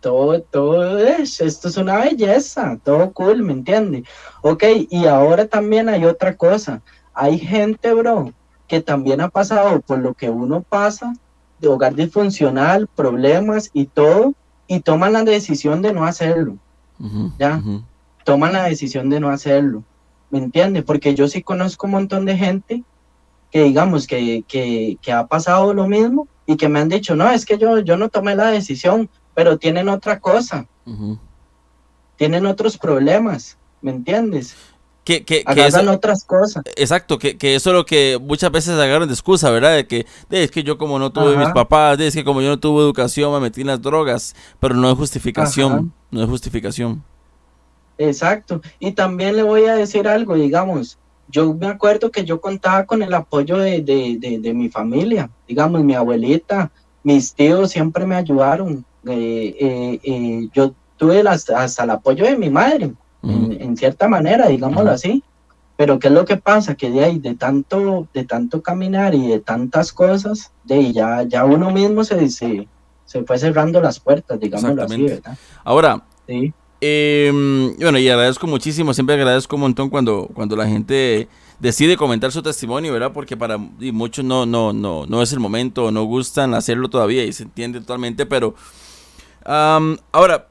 [0.00, 4.04] todo, todo es, esto es una belleza, todo cool, ¿me entiende?
[4.42, 6.82] Ok, y ahora también hay otra cosa.
[7.14, 8.32] Hay gente, bro,
[8.66, 11.12] que también ha pasado por lo que uno pasa,
[11.60, 14.34] de hogar disfuncional, problemas y todo,
[14.66, 16.56] y toman la decisión de no hacerlo.
[17.38, 17.62] ¿Ya?
[18.24, 19.82] Toman la decisión de no hacerlo.
[20.30, 20.84] ¿Me entiendes?
[20.84, 22.84] Porque yo sí conozco un montón de gente
[23.50, 27.30] que digamos que, que, que, ha pasado lo mismo y que me han dicho, no,
[27.30, 30.66] es que yo, yo no tomé la decisión, pero tienen otra cosa.
[32.16, 34.56] Tienen otros problemas, ¿me entiendes?
[35.04, 36.62] que, que, agarran otras cosas.
[36.76, 39.74] Exacto, que, que, eso es lo que muchas veces agarran de excusa, ¿verdad?
[39.74, 42.60] De que es que yo como no tuve mis papás, es que como yo no
[42.60, 47.02] tuve educación me metí en las drogas, pero no es justificación, no es justificación.
[47.98, 50.98] Exacto, y también le voy a decir algo, digamos,
[51.30, 55.82] yo me acuerdo que yo contaba con el apoyo de, de, de, mi familia, digamos,
[55.82, 56.70] mi abuelita,
[57.02, 58.84] mis tíos siempre me ayudaron.
[59.06, 64.90] Eh, eh, eh, yo tuve hasta, el apoyo de mi madre, en, cierta manera, digámoslo
[64.90, 65.22] así.
[65.76, 66.74] Pero ¿qué es lo que pasa?
[66.74, 71.22] Que de ahí, de tanto, de tanto caminar y de tantas cosas, de ahí ya,
[71.22, 72.68] ya uno mismo se, se,
[73.06, 75.38] se fue cerrando las puertas, digámoslo así, ¿verdad?
[75.64, 76.52] Ahora, sí.
[76.80, 82.32] Em, bueno, y agradezco muchísimo, siempre agradezco un montón cuando, cuando la gente decide comentar
[82.32, 83.12] su testimonio, ¿verdad?
[83.12, 87.32] Porque para muchos no, no, no, no es el momento, no gustan hacerlo todavía y
[87.32, 88.54] se entiende totalmente, pero
[89.44, 90.48] ahora,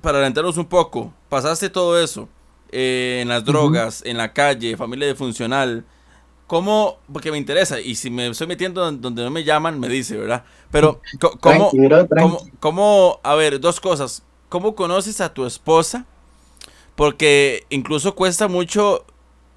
[0.00, 2.28] para adelantarnos un poco, pasaste todo eso
[2.70, 5.84] eh, en las drogas, en la calle, familia disfuncional.
[6.46, 6.98] ¿Cómo?
[7.12, 10.44] Porque me interesa, y si me estoy metiendo donde no me llaman, me dice, ¿verdad?
[10.70, 11.00] Pero,
[11.40, 14.22] ¿cómo, cómo, cómo, a ver, dos cosas.
[14.54, 16.06] ¿Cómo conoces a tu esposa?
[16.94, 19.04] Porque incluso cuesta mucho,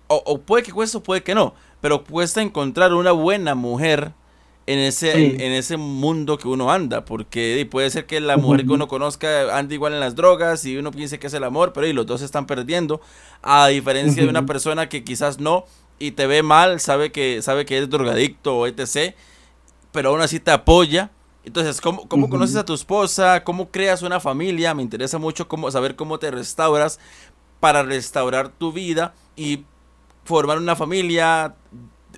[0.07, 4.13] o, puede que cueste o puede que no, pero cuesta encontrar una buena mujer
[4.65, 8.71] en ese, en, ese mundo que uno anda, porque puede ser que la mujer que
[8.71, 11.86] uno conozca ande igual en las drogas y uno piense que es el amor, pero
[11.86, 12.99] y los dos se están perdiendo,
[13.43, 15.65] a diferencia de una persona que quizás no
[15.99, 19.13] y te ve mal, sabe que, sabe que eres drogadicto o etc.,
[19.91, 21.12] pero aún así te apoya
[21.47, 23.45] entonces, ¿cómo, cómo conoces a tu esposa?
[23.45, 24.73] ¿Cómo creas una familia?
[24.73, 26.99] Me interesa mucho cómo, saber cómo te restauras
[27.62, 29.63] para restaurar tu vida y
[30.25, 31.55] formar una familia,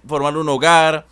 [0.08, 1.06] formar un hogar,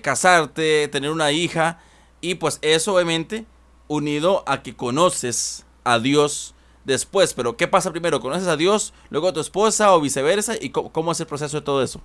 [0.00, 1.78] casarte, tener una hija.
[2.22, 3.44] Y pues eso obviamente
[3.88, 6.54] unido a que conoces a Dios
[6.86, 7.34] después.
[7.34, 8.20] Pero ¿qué pasa primero?
[8.20, 10.54] ¿Conoces a Dios, luego a tu esposa o viceversa?
[10.58, 12.00] ¿Y cómo, cómo es el proceso de todo eso?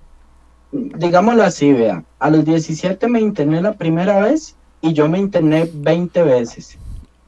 [0.74, 2.04] Digámoslo así, vea.
[2.20, 6.78] A los 17 me interné la primera vez y yo me interné 20 veces.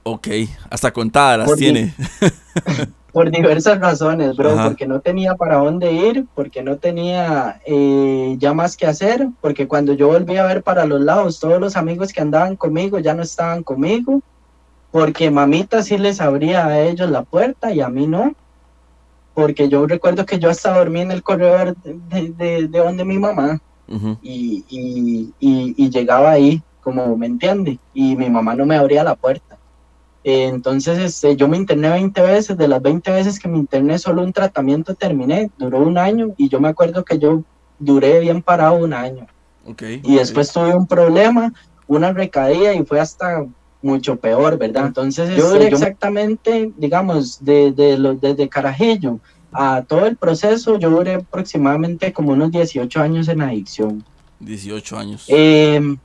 [0.03, 0.27] Ok,
[0.69, 1.93] hasta contadas las tiene.
[3.17, 8.53] por diversas razones, bro, porque no tenía para dónde ir, porque no tenía eh, ya
[8.53, 12.13] más que hacer, porque cuando yo volví a ver para los lados, todos los amigos
[12.13, 14.21] que andaban conmigo ya no estaban conmigo,
[14.91, 18.35] porque mamita sí les abría a ellos la puerta y a mí no,
[19.33, 23.59] porque yo recuerdo que yo hasta dormí en el corredor de, de, donde mi mamá
[24.21, 27.79] y, y, y llegaba ahí como, ¿me entiende?
[27.93, 29.57] Y mi mamá no me abría la puerta.
[30.23, 34.23] entonces, este, yo me interné 20 veces, de las 20 veces que me interné, solo
[34.23, 37.43] un tratamiento terminé, duró un año, y yo me acuerdo que yo
[37.77, 39.27] duré bien parado un año.
[39.65, 41.51] Okay, y después tuve un problema,
[41.87, 43.45] una recaída, y fue hasta
[43.81, 44.85] mucho peor, ¿verdad?
[44.87, 49.19] Entonces, yo este, duré exactamente, digamos, de, de desde Carajillo
[49.51, 54.05] a todo el proceso, yo duré aproximadamente como unos 18 años en adicción.
[54.39, 55.25] 18 años.
[55.27, 55.97] Eh,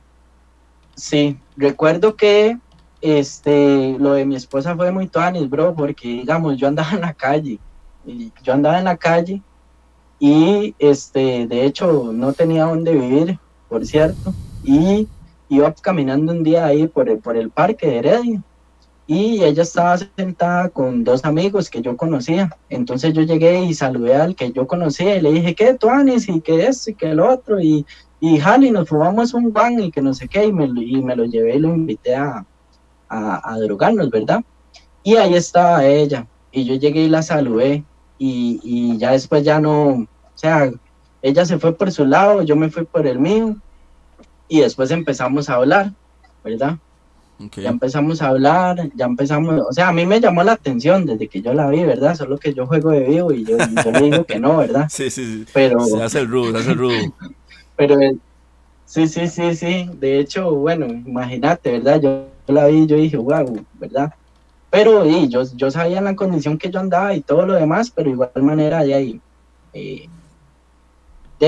[0.95, 2.57] Sí, recuerdo que
[3.01, 7.13] este, lo de mi esposa fue muy tuanis, bro, porque digamos, yo andaba en la
[7.13, 7.59] calle,
[8.05, 9.41] y yo andaba en la calle
[10.19, 15.07] y este, de hecho no tenía dónde vivir, por cierto, y
[15.49, 18.43] iba caminando un día ahí por el, por el parque de Heredia
[19.05, 22.55] y ella estaba sentada con dos amigos que yo conocía.
[22.69, 26.29] Entonces yo llegué y saludé al que yo conocía y le dije, ¿qué, Tuanis?
[26.29, 27.59] Y que esto y que el otro.
[27.59, 27.85] Y,
[28.25, 31.13] y Jali, nos fumamos un van y que no sé qué, y me, y me
[31.13, 32.45] lo llevé y lo invité a,
[33.09, 34.41] a, drogarnos, ¿verdad?
[35.03, 37.83] Y ahí estaba ella, y yo llegué y la saludé,
[38.17, 40.71] y, y ya después ya no, o sea,
[41.21, 43.57] ella se fue por su lado, yo me fui por el mío,
[44.47, 45.91] y después empezamos a hablar,
[46.45, 46.77] ¿verdad?
[47.57, 51.27] Ya empezamos a hablar, ya empezamos, o sea, a mí me llamó la atención desde
[51.27, 52.15] que yo la vi, ¿verdad?
[52.15, 54.87] Solo que yo juego de vivo y yo, yo le digo que no, ¿verdad?
[54.89, 55.45] Sí, sí, sí.
[55.53, 55.81] Pero...
[55.81, 57.13] Se hace el rudo, se hace el rudo.
[57.75, 57.97] Pero
[58.85, 59.89] sí, sí, sí, sí.
[59.99, 62.01] De hecho, bueno, imagínate, ¿verdad?
[62.01, 64.13] Yo, la vi y yo dije, wow, ¿verdad?
[64.69, 68.09] Pero y, yo, yo sabía la condición que yo andaba y todo lo demás, pero
[68.09, 69.21] igual manera de ahí,
[69.73, 70.07] eh,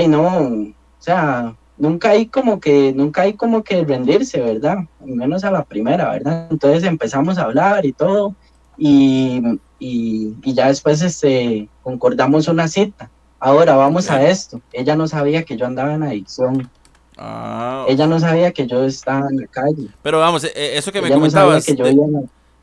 [0.06, 4.78] no, o sea, nunca hay como que, nunca hay como que rendirse, ¿verdad?
[5.00, 6.48] Menos a la primera, ¿verdad?
[6.50, 8.34] Entonces empezamos a hablar y todo,
[8.76, 9.40] y,
[9.78, 13.10] y, y ya después este, concordamos una cita.
[13.38, 14.60] Ahora vamos a esto.
[14.72, 16.70] Ella no sabía que yo andaba en adicción.
[17.18, 19.88] Ah, ella no sabía que yo estaba en la calle.
[20.02, 21.66] Pero vamos, eh, eh, eso que me comentabas.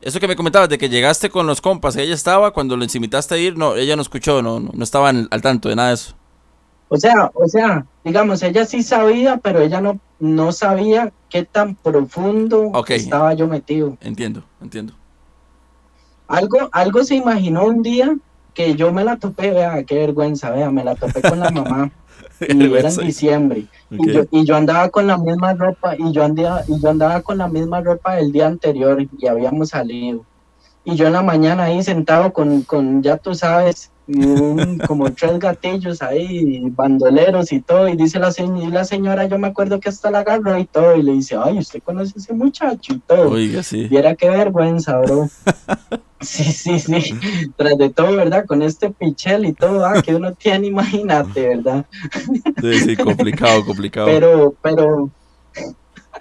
[0.00, 3.36] Eso que me comentabas de que llegaste con los compas, ella estaba cuando le invitaste
[3.36, 6.14] a ir, no, ella no escuchó, no, no, estaba al tanto de nada de eso.
[6.88, 11.74] O sea, o sea, digamos, ella sí sabía, pero ella no, no sabía qué tan
[11.74, 13.96] profundo estaba yo metido.
[14.02, 14.92] Entiendo, entiendo.
[16.28, 18.14] Algo, algo se imaginó un día
[18.54, 21.90] que yo me la topé, vea, qué vergüenza, vea, me la topé con la mamá.
[22.40, 23.66] y era en diciembre.
[23.90, 27.20] Y, yo, y yo andaba con la misma ropa, y yo andaba, y yo andaba
[27.20, 30.24] con la misma ropa del día anterior, y habíamos salido.
[30.84, 35.38] Y yo en la mañana ahí sentado con, con ya tú sabes, y como tres
[35.38, 39.88] gatillos ahí, bandoleros y todo, y dice la, y la señora, yo me acuerdo que
[39.88, 42.98] hasta la agarró y todo, y le dice, ay, ¿usted conoce a ese muchacho y
[42.98, 43.30] todo?
[43.30, 43.88] Oiga, sí.
[43.90, 45.30] Y era qué vergüenza, bro.
[46.20, 47.14] sí, sí, sí,
[47.56, 48.44] tras de todo, ¿verdad?
[48.46, 51.86] Con este pichel y todo, ah, que uno tiene, imagínate, ¿verdad?
[52.60, 54.06] sí, sí, complicado, complicado.
[54.06, 55.10] Pero, pero,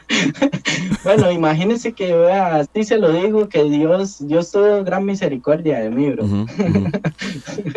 [1.03, 6.09] bueno, imagínense que así se lo digo, que Dios, Dios tuvo gran misericordia de mí,
[6.11, 6.25] bro.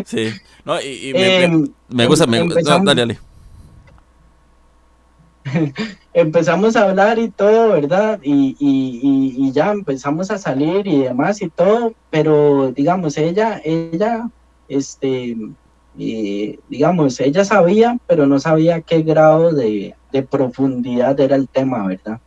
[0.05, 0.31] Sí,
[0.65, 1.69] no, y, me, em,
[2.09, 3.19] gusta, me, empezamos, dale, dale.
[6.15, 8.19] empezamos a hablar y todo, ¿verdad?
[8.23, 14.29] Y, y, ya empezamos a salir y demás y todo, pero digamos, ella, ella,
[14.69, 15.37] este,
[15.99, 19.95] eh, digamos, ella sabía, pero no sabía qué grado de,
[20.31, 22.21] profundidad era el tema, ¿verdad?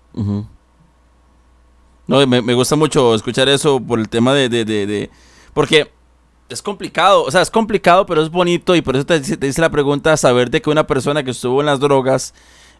[2.05, 5.09] No, me, gusta mucho escuchar eso por el tema de, de, de,
[5.53, 5.89] porque
[6.49, 9.61] es complicado, o sea, es complicado, pero es bonito y por eso te, te dice
[9.61, 12.33] la pregunta, saber de que una persona que estuvo en las drogas,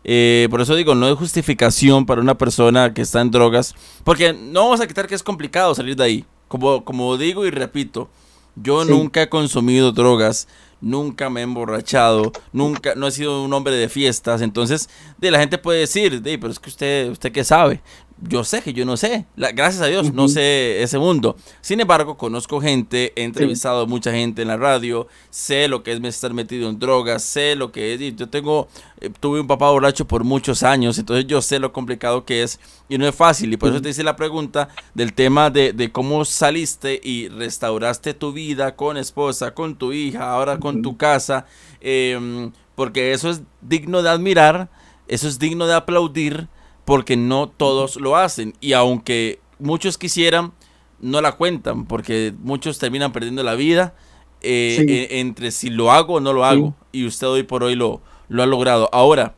[0.04, 4.34] eh, por eso digo, no hay justificación para una persona que está en drogas, porque
[4.34, 8.10] no vamos a quitar que es complicado salir de ahí, como, como digo y repito,
[8.56, 10.48] yo nunca he consumido drogas,
[10.82, 15.40] nunca me he emborrachado, nunca, no he sido un hombre de fiestas, entonces de la
[15.40, 17.82] gente puede decir, de, pero es que usted, usted qué sabe,
[18.22, 21.38] yo sé que yo no sé, gracias a Dios no sé ese mundo.
[21.62, 25.94] Sin embargo, conozco gente, he entrevistado a mucha gente en la radio, sé lo que
[25.94, 28.68] es estar metido en drogas, sé lo que es, yo tengo,
[29.00, 32.60] eh, tuve un papá borracho por muchos años, entonces yo sé lo complicado que es
[32.90, 33.54] y no es fácil.
[33.54, 38.14] Y por eso te hice la pregunta del tema de, de, cómo saliste y restauraste
[38.14, 41.46] tu vida con esposa, con tu hija, ahora con tu casa,
[41.80, 44.70] em, porque eso es digno de admirar,
[45.08, 46.48] eso es digno de aplaudir
[46.90, 48.56] porque no todos lo hacen.
[48.60, 50.54] Y aunque muchos quisieran,
[51.00, 53.94] no la cuentan, porque muchos terminan perdiendo la vida
[54.42, 56.74] eh, e, entre si lo hago o no lo hago.
[56.92, 58.90] Y usted hoy por hoy lo, lo ha logrado.
[58.92, 59.36] Ahora,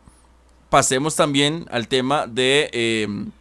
[0.70, 3.32] pasemos también al tema de, em,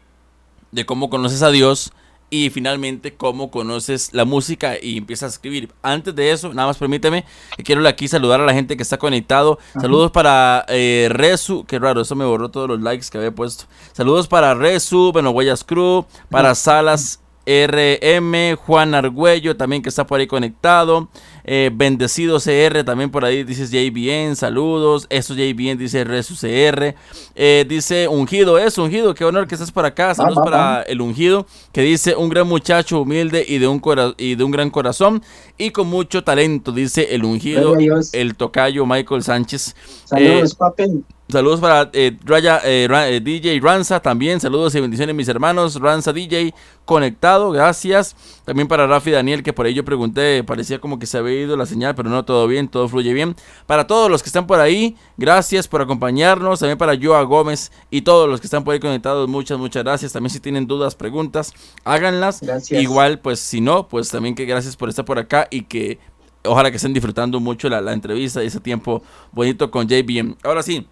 [0.73, 1.93] de cómo conoces a Dios
[2.31, 5.73] y finalmente cómo conoces la música y empiezas a escribir.
[5.83, 7.25] Antes de eso, nada más permíteme
[7.57, 9.59] que quiero aquí saludar a la gente que está conectado.
[9.81, 13.65] Saludos para eh, Resu, qué raro, eso me borró todos los likes que había puesto.
[13.93, 20.21] Saludos para Resu, bueno, Huellas Crew, para Salas RM, Juan Argüello también que está por
[20.21, 21.09] ahí conectado.
[21.45, 25.07] Eh, bendecido CR también por ahí dice JBN, saludos.
[25.11, 26.95] Eso JBN dice Resu CR.
[27.35, 30.15] Eh, dice Ungido, es Ungido, qué honor que estás por acá.
[30.15, 33.83] Saludos para el Ungido que dice un gran muchacho humilde y de un,
[34.19, 35.23] y de un gran corazón
[35.59, 37.77] y con mucho talento, dice el Ungido,
[38.13, 39.75] el tocayo Michael Sánchez.
[40.05, 41.05] Saludos, papi.
[41.31, 44.41] Saludos para eh, Raya, eh, eh, DJ Ranza también.
[44.41, 45.77] Saludos y bendiciones mis hermanos.
[45.77, 46.53] Ranza DJ
[46.85, 48.17] conectado, gracias.
[48.45, 51.57] También para Rafi Daniel, que por ahí yo pregunté, parecía como que se había ido
[51.57, 53.37] la señal, pero no, todo bien, todo fluye bien.
[53.67, 56.59] Para todos los que están por ahí, gracias por acompañarnos.
[56.59, 60.13] También para Joa Gómez y todos los que están por ahí conectados, muchas, muchas gracias.
[60.13, 61.53] También si tienen dudas, preguntas,
[61.85, 62.41] háganlas.
[62.71, 65.99] Igual, pues si no, pues también que gracias por estar por acá y que
[66.45, 70.37] ojalá que estén disfrutando mucho la, la entrevista y ese tiempo bonito con JBM.
[70.43, 70.87] Ahora sí.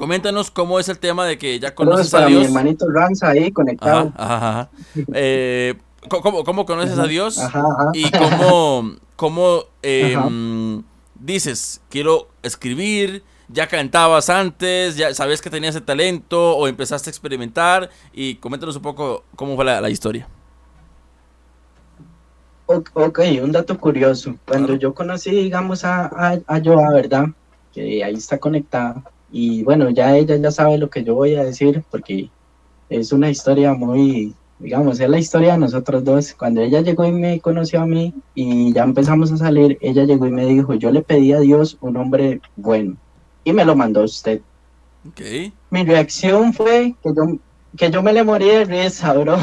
[0.00, 2.40] Coméntanos cómo es el tema de que ya conoces a Dios.
[2.40, 4.10] mi hermanito Ranza ahí conectado.
[5.12, 5.74] Eh,
[6.08, 7.38] ¿cómo, conoces a Dios?
[7.92, 10.82] Y cómo, cómo em,
[11.16, 17.12] dices, quiero escribir, ya cantabas antes, ya sabes que tenías ese talento o empezaste a
[17.12, 20.26] experimentar y coméntanos un poco cómo fue la, historia.
[22.64, 24.34] Ok, un dato curioso.
[24.48, 27.26] Cuando yo conocí, digamos, a, a, a Joa, ¿verdad?
[27.74, 31.44] Que ahí está conectada y bueno, ya ella ya sabe lo que yo voy a
[31.44, 32.30] decir porque
[32.88, 36.34] es una historia muy, digamos, es la historia de nosotros dos.
[36.34, 40.26] Cuando ella llegó y me conoció a mí y ya empezamos a salir, ella llegó
[40.26, 42.96] y me dijo, yo le pedí a Dios un hombre bueno
[43.44, 44.40] y me lo mandó usted.
[45.10, 45.52] Okay.
[45.70, 47.38] Mi reacción fue que yo,
[47.76, 49.38] que yo me le morí de risa, bro.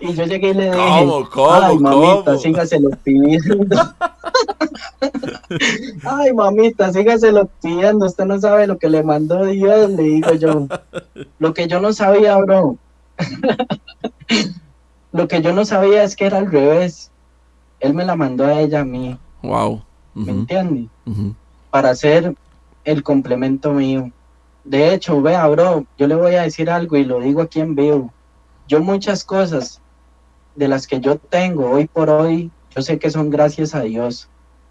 [0.00, 3.76] Y yo llegué y le dije, ¿Cómo, cómo, ay mamita, sígaselo pidiendo.
[6.04, 10.66] ay mamita, sígaselo pidiendo, usted no sabe lo que le mandó Dios, le digo yo.
[11.38, 12.76] Lo que yo no sabía, bro.
[15.12, 17.10] lo que yo no sabía es que era al revés.
[17.80, 19.18] Él me la mandó a ella a mí.
[19.42, 19.82] Wow.
[20.14, 20.88] ¿Me entiende?
[21.70, 22.34] Para ser
[22.84, 24.10] el complemento mío.
[24.64, 27.74] De hecho, vea, bro, yo le voy a decir algo y lo digo aquí en
[27.74, 28.12] vivo
[28.68, 29.80] yo muchas cosas
[30.54, 34.28] de las que yo tengo hoy por hoy yo sé que son gracias a Dios.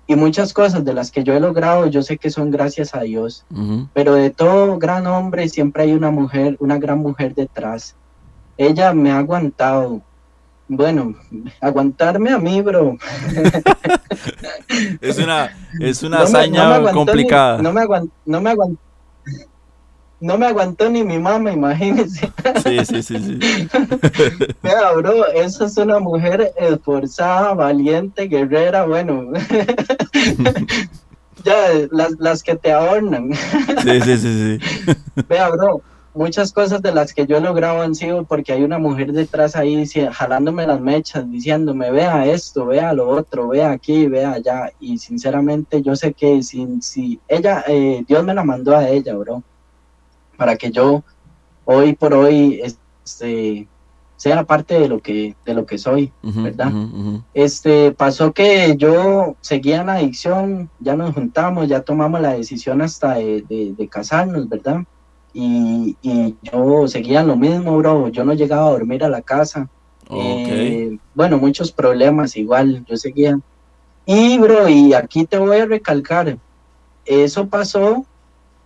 [0.07, 3.01] Y muchas cosas de las que yo he logrado, yo sé que son gracias a
[3.01, 3.43] Dios.
[3.93, 7.95] Pero de todo gran hombre siempre hay una mujer, una gran mujer detrás.
[8.57, 10.01] Ella me ha aguantado.
[10.67, 11.15] Bueno,
[11.59, 12.97] aguantarme a mí, bro.
[15.01, 17.59] es una, es una hazaña complicada.
[17.61, 18.84] no me, aguant, no me aguantó
[20.25, 22.31] no me aguantó ni mi mamá, imagínense.
[22.63, 23.39] Sí, sí, sí, sí.
[24.63, 29.31] Mira, bro, esa es una mujer esforzada, valiente, guerrera, bueno.
[31.43, 31.55] ya,
[31.91, 33.33] las, las que te adornan.
[33.83, 34.93] sí, sí, sí, sí.
[35.29, 35.83] Vea, bro,
[36.15, 39.55] muchas cosas de las que yo he logrado han sido porque hay una mujer detrás
[39.55, 44.71] ahí jalándome las mechas, diciéndome, vea esto, vea lo otro, vea aquí, vea allá.
[44.79, 49.13] Y sinceramente yo sé que si, si ella, eh, Dios me la mandó a ella,
[49.13, 49.43] bro
[50.35, 51.03] para que yo
[51.65, 52.61] hoy por hoy
[53.03, 53.67] este,
[54.17, 56.71] sea parte de lo que de lo que soy, ¿verdad?
[57.33, 62.81] Este pasó que yo seguía en la adicción, ya nos juntamos, ya tomamos la decisión
[62.81, 64.83] hasta de, casarnos, ¿verdad?
[65.33, 65.97] Y,
[66.41, 68.07] yo seguía lo mismo, bro.
[68.07, 69.67] Yo no llegaba a dormir a la casa.
[70.09, 73.37] Eh, bueno, muchos problemas igual, yo seguía.
[74.05, 76.37] Y, bro, y aquí te voy a recalcar,
[77.05, 78.05] eso pasó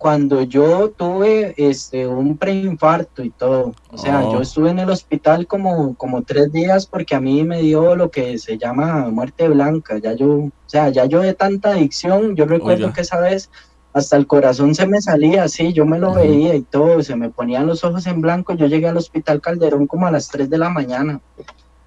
[0.00, 3.74] cuando yo tuve este, un preinfarto y todo.
[3.90, 4.40] O sea, yo oh.
[4.40, 8.38] estuve en el hospital como, como tres días porque a mí me dio lo que
[8.38, 9.98] se llama muerte blanca.
[9.98, 13.50] Ya yo, o sea, ya yo de tanta adicción, yo recuerdo que esa vez
[13.92, 17.28] hasta el corazón se me salía así, yo me lo veía y todo, se me
[17.28, 18.54] ponían los ojos en blanco.
[18.54, 21.20] Yo llegué al hospital Calderón como a las 3 de la mañana.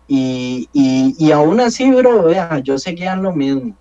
[0.08, 3.76] Y, y, y aún así, bro, vea, yo seguía en lo mismo.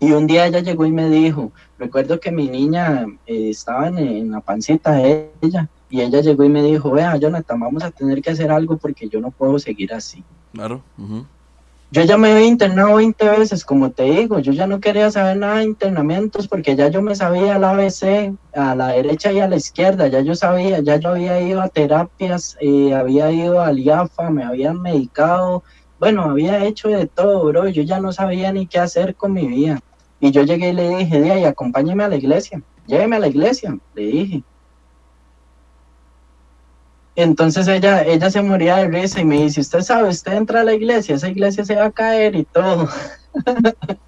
[0.00, 4.30] Y un día ella llegó y me dijo, recuerdo que mi niña eh, estaba en,
[4.30, 8.22] la pancita de ella y ella llegó y me dijo, vea, Jonathan, vamos a tener
[8.22, 10.24] que hacer algo porque yo no puedo seguir así.
[10.54, 10.82] Claro.
[11.92, 15.36] Yo ya me había internado 20 veces, como te digo, yo ya no quería saber
[15.36, 19.48] nada de internamientos porque ya yo me sabía la ABC a la derecha y a
[19.48, 23.80] la izquierda, ya yo sabía, ya yo había ido a terapias, eh, había ido al
[23.80, 25.64] IAFA, me habían medicado,
[25.98, 29.46] bueno, había hecho de todo, bro, yo ya no sabía ni qué hacer con mi
[29.46, 29.80] vida.
[30.20, 33.28] Y yo llegué y le dije, Día, y acompáñeme a la iglesia, lléveme a la
[33.28, 34.42] iglesia, le dije.
[37.16, 40.64] Entonces ella, ella se moría de risa y me dice, usted sabe, usted entra a
[40.64, 42.88] la iglesia, esa iglesia se va a caer y todo.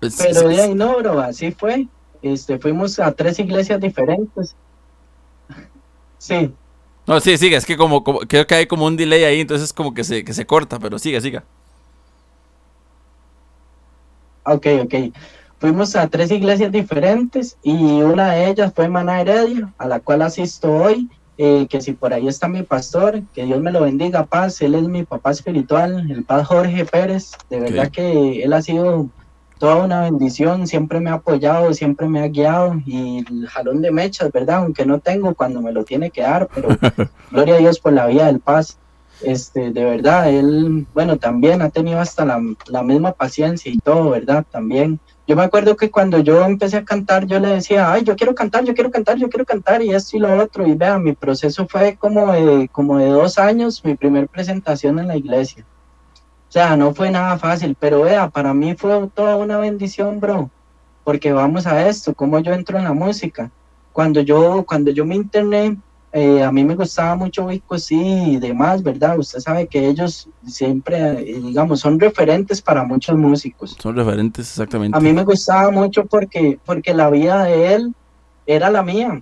[0.00, 1.88] Pues, Pero de ahí no, bro, así fue.
[2.20, 4.54] Este, fuimos a tres iglesias diferentes.
[6.18, 6.52] Sí.
[7.06, 9.92] No, sí, sigue, es que como, creo que hay como un delay ahí, entonces como
[9.92, 11.44] que se, que se corta, pero siga, siga.
[14.44, 14.94] Ok, ok.
[15.58, 20.22] Fuimos a tres iglesias diferentes y una de ellas fue Mana Heredia, a la cual
[20.22, 24.26] asisto hoy, eh, que si por ahí está mi pastor, que Dios me lo bendiga,
[24.26, 28.62] paz, él es mi papá espiritual, el padre Jorge Pérez, de verdad que él ha
[28.62, 29.08] sido
[29.64, 33.90] toda una bendición, siempre me ha apoyado, siempre me ha guiado y el jalón de
[33.90, 34.56] mechas, ¿verdad?
[34.56, 36.68] Aunque no tengo cuando me lo tiene que dar, pero
[37.30, 38.76] gloria a Dios por la vida del paz.
[39.22, 44.10] Este, de verdad, él, bueno, también ha tenido hasta la, la misma paciencia y todo,
[44.10, 44.44] ¿verdad?
[44.50, 45.00] También.
[45.26, 48.34] Yo me acuerdo que cuando yo empecé a cantar, yo le decía, ay, yo quiero
[48.34, 50.66] cantar, yo quiero cantar, yo quiero cantar, y esto y lo otro.
[50.66, 55.08] Y vean, mi proceso fue como de, como de dos años, mi primer presentación en
[55.08, 55.64] la iglesia.
[56.54, 60.50] O sea, no fue nada fácil, pero vea, para mí fue toda una bendición, bro,
[61.02, 63.50] porque vamos a esto, cómo yo entro en la música.
[63.92, 65.76] Cuando yo, cuando yo me interné,
[66.12, 69.18] eh, a mí me gustaba mucho Vico sí y demás, ¿verdad?
[69.18, 73.76] Usted sabe que ellos siempre, eh, digamos, son referentes para muchos músicos.
[73.82, 74.96] Son referentes, exactamente.
[74.96, 77.94] A mí me gustaba mucho porque, porque la vida de él
[78.46, 79.20] era la mía.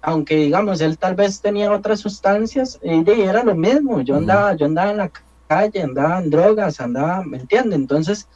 [0.00, 4.00] Aunque, digamos, él tal vez tenía otras sustancias, y era lo mismo.
[4.00, 5.10] Yo andaba, yo andaba en la
[5.46, 7.76] calle, andaba en drogas, andaba, ¿me entiende?
[7.76, 8.28] Entonces,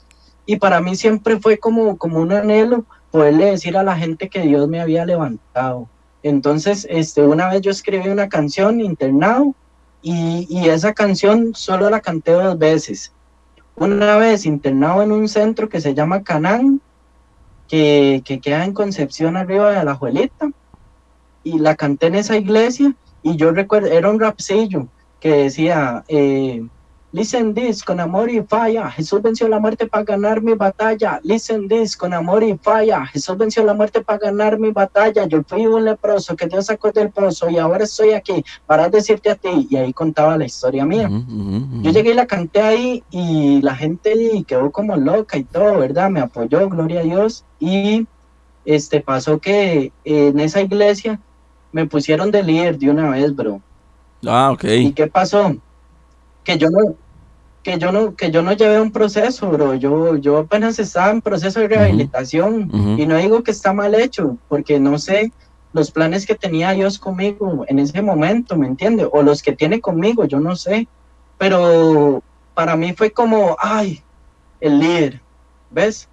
[0.46, 4.42] y para mí siempre fue como, como un anhelo poderle decir a la gente que
[4.42, 5.88] Dios me había levantado.
[6.22, 9.54] Entonces, este, una vez yo escribí una canción, Internado,
[10.02, 13.12] y, y esa canción solo la canté dos veces.
[13.76, 16.80] Una vez internado en un centro que se llama Canán,
[17.68, 20.50] que, que queda en Concepción arriba de la Juelita,
[21.44, 24.88] y la canté en esa iglesia, y yo recuerdo, era un rapcillo
[25.20, 26.66] que decía, eh,
[27.18, 28.88] Listen this, con amor y falla.
[28.92, 31.18] Jesús venció la muerte para ganar mi batalla.
[31.24, 33.04] Listen this, con amor y falla.
[33.06, 35.26] Jesús venció la muerte para ganar mi batalla.
[35.26, 39.30] Yo fui un leproso que Dios sacó del pozo y ahora estoy aquí para decirte
[39.30, 39.66] a ti.
[39.68, 41.10] Y ahí contaba la historia mía.
[41.82, 46.10] Yo llegué y la canté ahí y la gente quedó como loca y todo, ¿verdad?
[46.10, 47.44] Me apoyó, gloria a Dios.
[47.58, 48.06] Y
[48.64, 51.18] este pasó que en esa iglesia
[51.72, 53.60] me pusieron de líder de una vez, bro.
[54.24, 54.64] Ah, ok.
[54.66, 55.56] ¿Y qué pasó?
[56.48, 56.94] que yo no,
[57.62, 59.74] que yo no, que yo no llevé un proceso, bro.
[59.74, 64.36] Yo, yo apenas estaba en proceso de rehabilitación y no digo que está mal hecho,
[64.48, 65.32] porque no sé
[65.72, 69.08] los planes que tenía Dios conmigo en ese momento, ¿me entiende?
[69.10, 70.88] O los que tiene conmigo, yo no sé.
[71.36, 72.22] Pero
[72.54, 74.02] para mí fue como, ay,
[74.60, 75.20] el líder,
[75.70, 76.08] ¿ves?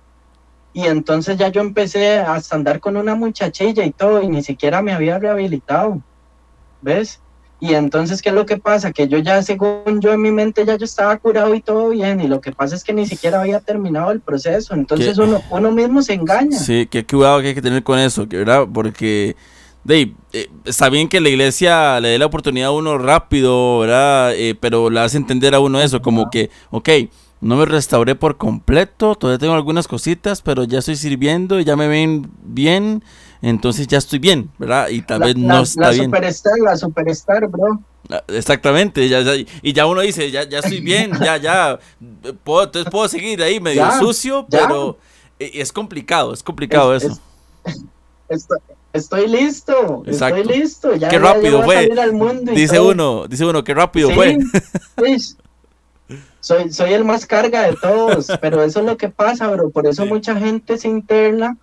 [0.73, 4.81] Y entonces ya yo empecé a andar con una muchachilla y todo, y ni siquiera
[4.81, 6.01] me había rehabilitado,
[6.81, 7.21] ¿ves?
[7.66, 8.91] Y entonces, ¿qué es lo que pasa?
[8.91, 12.22] Que yo ya, según yo en mi mente, ya yo estaba curado y todo bien,
[12.22, 15.72] y lo que pasa es que ni siquiera había terminado el proceso, entonces uno, uno
[15.72, 16.59] mismo se engaña.
[16.59, 18.68] Sí, qué cuidado que hay que tener con eso, ¿verdad?
[18.72, 19.36] Porque...
[19.84, 24.34] Dave, eh, está bien que la iglesia le dé la oportunidad a uno rápido, ¿verdad?
[24.36, 26.89] Eh, pero le hace entender a uno eso, como que, ok,
[27.41, 31.88] no me restauré por completo, todavía tengo algunas cositas, pero ya estoy sirviendo, ya me
[31.88, 33.03] ven bien,
[33.49, 34.89] entonces ya estoy bien, ¿verdad?
[34.89, 36.05] Y tal vez no está la bien.
[36.05, 37.79] Superstar, la superstar, bro.
[38.09, 39.19] Ah, exactamente, ya,
[39.61, 41.79] y ya uno dice, ya, ya estoy bien, ya, ya,
[42.43, 44.97] puedo, entonces puedo seguir ahí medio sucio, pero
[45.39, 47.19] e, es complicado, es complicado eso.
[48.93, 51.89] estoy, listo, estoy listo, ya, qué rápido fue.
[52.53, 54.37] dice uno, dice uno, qué rápido fue.
[56.39, 59.69] soy, soy el más carga de todos, pero eso es lo que pasa, bro.
[59.69, 61.57] Por eso mucha gente se interna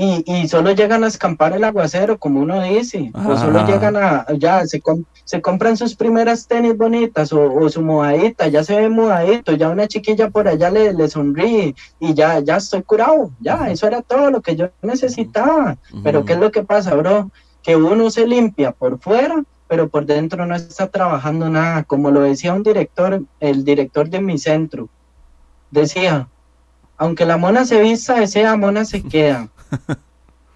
[0.00, 4.24] y, y, solo llegan a escampar el aguacero, como uno dice, o solo llegan a,
[4.38, 4.80] ya, se,
[5.24, 9.88] se compran sus primeras tenis bonitas o, su mudadita, ya se ve mudadito, ya una
[9.88, 14.30] chiquilla por allá le, le sonríe y ya, ya estoy curado, ya, eso era todo
[14.30, 15.76] lo que yo necesitaba.
[16.04, 17.32] Pero ¿qué es lo que pasa, bro?
[17.64, 21.82] Que uno se limpia por fuera pero por dentro no está trabajando nada.
[21.82, 24.88] Como lo decía un director, el director de mi centro,
[25.70, 26.28] decía,
[26.96, 29.48] aunque la mona se vista, esa mona se queda.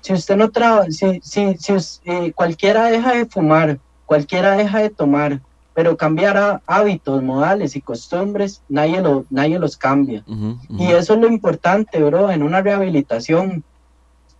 [0.00, 1.72] Si usted no trabaja, si, si, si
[2.04, 5.40] eh, cualquiera deja de fumar, cualquiera deja de tomar,
[5.74, 10.24] pero cambiar hábitos, modales y costumbres, nadie, lo, nadie los cambia.
[10.68, 13.64] Y eso es lo importante, bro, en una rehabilitación,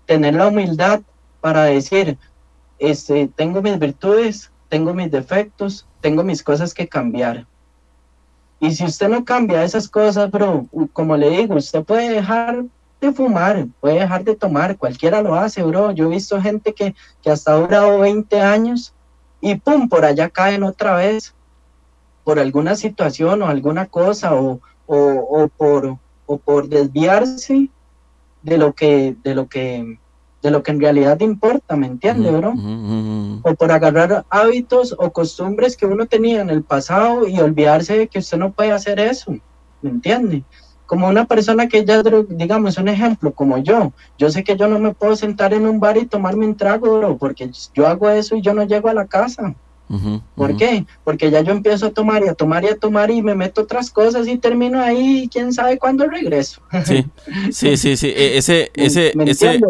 [0.05, 1.01] tener la humildad
[1.41, 2.19] para decir,
[2.79, 7.47] este, tengo mis virtudes, tengo mis defectos, tengo mis cosas que cambiar.
[8.61, 12.65] Y si usted no cambia esas cosas, bro, como le digo, usted puede dejar
[13.03, 15.91] de fumar, puede dejar de tomar, cualquiera lo hace, bro.
[15.91, 18.95] Yo he visto gente que, que hasta ha durado 20 años
[19.41, 21.35] y pum, por allá caen otra vez
[22.25, 27.69] por alguna situación o alguna cosa o, o, o por, o por desviarse
[28.43, 29.99] de lo que, de lo que
[30.43, 32.53] de lo que en realidad importa, ¿me entiende, bro?
[33.45, 38.09] O por agarrar hábitos o costumbres que uno tenía en el pasado y olvidarse de
[38.09, 39.37] que usted no puede hacer eso,
[39.83, 40.43] ¿me entiende?
[40.93, 44.79] Como una persona que ya, digamos, un ejemplo, como yo, yo sé que yo no
[44.79, 48.37] me puedo sentar en un bar y tomarme un trago, bro, porque yo hago eso
[48.37, 49.55] y yo no llego a la casa.
[50.35, 50.85] ¿Por qué?
[51.03, 53.63] Porque ya yo empiezo a tomar y a tomar y a tomar y me meto
[53.63, 56.61] otras cosas y termino ahí, quién sabe cuándo regreso.
[56.85, 57.07] Sí,
[57.53, 58.09] sí, sí, sí.
[58.09, 59.61] E, ese, ese, ese,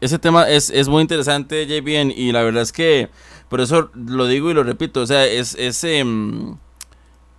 [0.00, 3.08] ese tema es, es muy interesante, JBN, y la verdad es que
[3.48, 6.56] por eso lo digo y lo repito, o sea, es, es, em,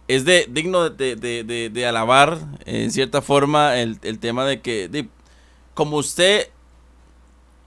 [0.08, 5.08] es de, digno de, de, de, alabar en cierta forma el, el tema de que,
[5.74, 6.49] como usted,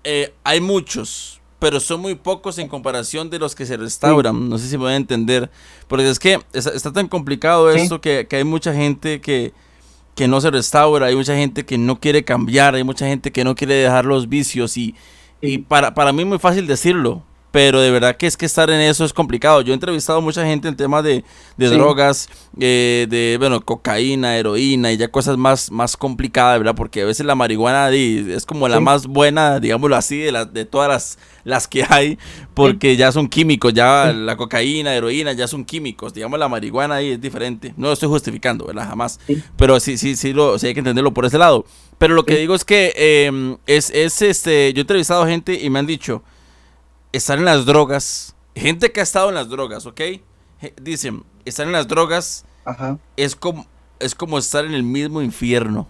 [0.04, 4.48] eh, hay muchos, pero son muy pocos en comparación de los que se restauran.
[4.48, 5.50] No sé si me voy a entender,
[5.88, 9.52] porque es que está, tan complicado esto que, que hay mucha gente que
[10.16, 13.44] que no se restaura, hay mucha gente que no quiere cambiar, hay mucha gente que
[13.44, 14.94] no quiere dejar los vicios y,
[15.42, 18.68] y para, para mí es muy fácil decirlo, pero de verdad que es que estar
[18.70, 19.62] en eso es complicado.
[19.62, 21.24] Yo he entrevistado a mucha gente en temas de,
[21.56, 22.28] drogas,
[22.60, 26.74] eh, de, bueno, cocaína, heroína y ya cosas más, más complicadas, ¿verdad?
[26.74, 30.88] Porque a veces la marihuana es como la más buena, digámoslo así, de, de todas
[30.88, 32.18] las, las que hay,
[32.54, 36.12] porque ya son químicos, ya la cocaína, heroína, ya son químicos.
[36.12, 37.72] Digamos, la marihuana ahí es diferente.
[37.76, 38.88] No lo estoy justificando, ¿verdad?
[38.88, 39.20] Jamás.
[39.56, 41.64] Pero sí, sí, sí, lo, sí hay que entenderlo por ese lado.
[41.98, 45.70] Pero lo que digo es que em, es, es, este, yo he entrevistado gente y
[45.70, 46.22] me han dicho,
[47.16, 50.00] estar en las drogas, gente que ha estado en las drogas, ¿ok?
[50.80, 52.44] Dicen, estar en las drogas
[53.16, 53.66] Es, como,
[54.00, 55.88] es como estar en el mismo infierno.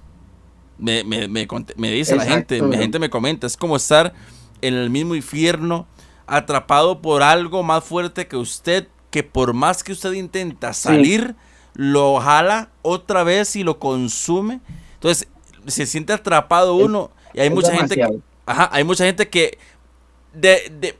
[0.78, 4.12] Me, me, me, me dice la gente, la gente me comenta, es como estar
[4.60, 5.86] en el mismo infierno,
[6.26, 11.34] atrapado por algo más fuerte que usted, que por más que usted intenta salir,
[11.72, 14.60] lo jala otra vez y lo consume.
[14.94, 15.28] Entonces,
[15.66, 18.04] se siente atrapado uno y hay mucha gente
[18.46, 19.58] ajá, hay mucha gente que
[20.36, 20.94] de, de,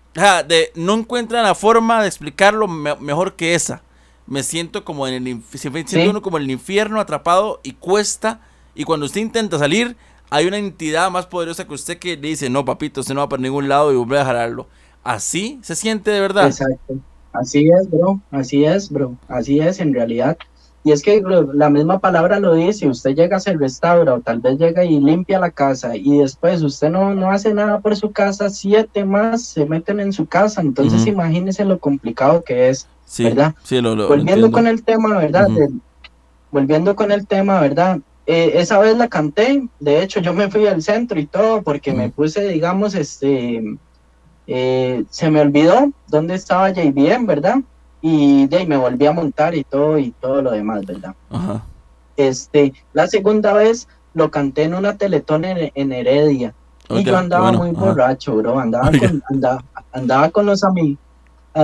[0.49, 3.83] de, no encuentran la forma de explicarlo mejor que esa.
[4.27, 8.41] Me siento como en el siento uno como en el infierno atrapado y cuesta.
[8.75, 9.97] Y cuando usted intenta salir,
[10.31, 13.29] hay una entidad más poderosa que usted que le dice, no, papito, usted no va
[13.29, 14.67] para ningún lado y vuelve a jalarlo.
[15.05, 16.47] Así se siente de verdad.
[16.47, 16.97] Exacto.
[17.33, 18.21] Así es, bro.
[18.31, 19.15] Así es, bro.
[19.29, 20.39] Así es en realidad.
[20.87, 21.21] Y es que
[21.53, 25.41] la misma palabra lo dice, usted llega, se restaura o tal vez llega y limpia
[25.41, 29.67] la casa y después usted no, no hace nada por su casa, siete más se
[29.67, 32.87] meten en su casa, entonces imagínese lo complicado que es,
[33.19, 33.53] ¿verdad?
[34.07, 35.49] volviendo con el tema, ¿verdad?
[36.53, 37.99] volviendo con el tema, ¿verdad?
[38.25, 41.93] Eh, esa vez la canté, de hecho yo me fui al centro y todo porque
[41.95, 43.61] me puse, digamos, este,
[44.47, 47.57] eh, se me olvidó dónde estaba JBM, ¿verdad?
[48.01, 51.15] Y de ahí me volví a montar y todo y todo lo demás, ¿verdad?
[52.17, 56.55] Este, la segunda vez lo canté en una teletón en, Heredia
[56.89, 59.23] y yo andaba muy borracho, bro, andaba con,
[59.93, 60.99] andaba, con los amigos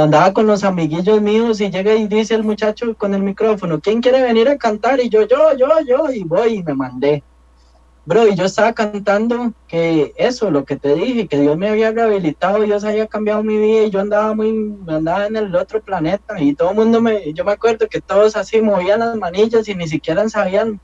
[0.00, 4.00] andaba con los amiguillos míos y llega y dice el muchacho con el micrófono, ¿quién
[4.00, 5.00] quiere venir a cantar?
[5.00, 7.22] Y yo, yo, yo, yo, y voy y me mandé.
[8.04, 11.92] Bro, y yo estaba cantando que eso, lo que te dije, que Dios me había
[11.92, 16.40] rehabilitado, Dios había cambiado mi vida y yo andaba muy, andaba en el otro planeta
[16.40, 19.76] y todo el mundo me, yo me acuerdo que todos así movían las manillas y
[19.76, 20.80] ni siquiera sabían,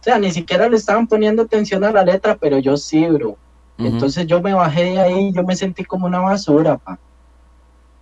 [0.00, 3.36] o sea, ni siquiera le estaban poniendo atención a la letra, pero yo sí, bro.
[3.76, 6.98] Entonces yo me bajé de ahí, yo me sentí como una basura, pa.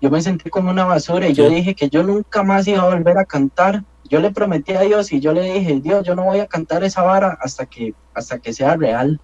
[0.01, 2.95] Yo me sentí como una basura y yo dije que yo nunca más iba a
[2.95, 6.25] volver a cantar yo le prometí a Dios y yo le dije, Dios, yo no
[6.25, 9.21] voy a cantar esa vara hasta que, hasta que sea real,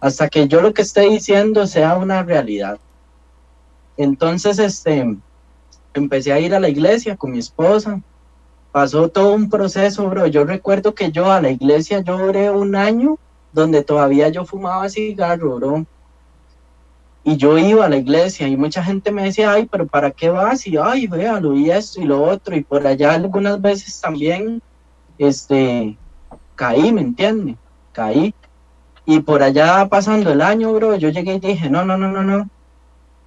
[0.00, 2.78] hasta que yo lo que esté diciendo sea una realidad.
[3.96, 5.16] Entonces, este,
[5.94, 8.00] empecé a ir a la iglesia con mi esposa,
[8.72, 10.26] pasó todo un proceso, bro.
[10.26, 13.18] Yo recuerdo que yo a la iglesia yo oré un año
[13.52, 15.86] donde todavía yo fumaba cigarro, bro
[17.24, 20.28] y yo iba a la iglesia y mucha gente me decía, ay, pero ¿para qué
[20.28, 20.66] vas?
[20.66, 24.60] Y, ay, véalo, y esto y lo otro, y por allá algunas veces también,
[25.16, 25.96] este,
[26.54, 27.56] caí, ¿me entiende?
[27.92, 28.34] Caí.
[29.06, 32.22] Y por allá pasando el año, bro, yo llegué y dije, no, no, no, no,
[32.22, 32.48] no,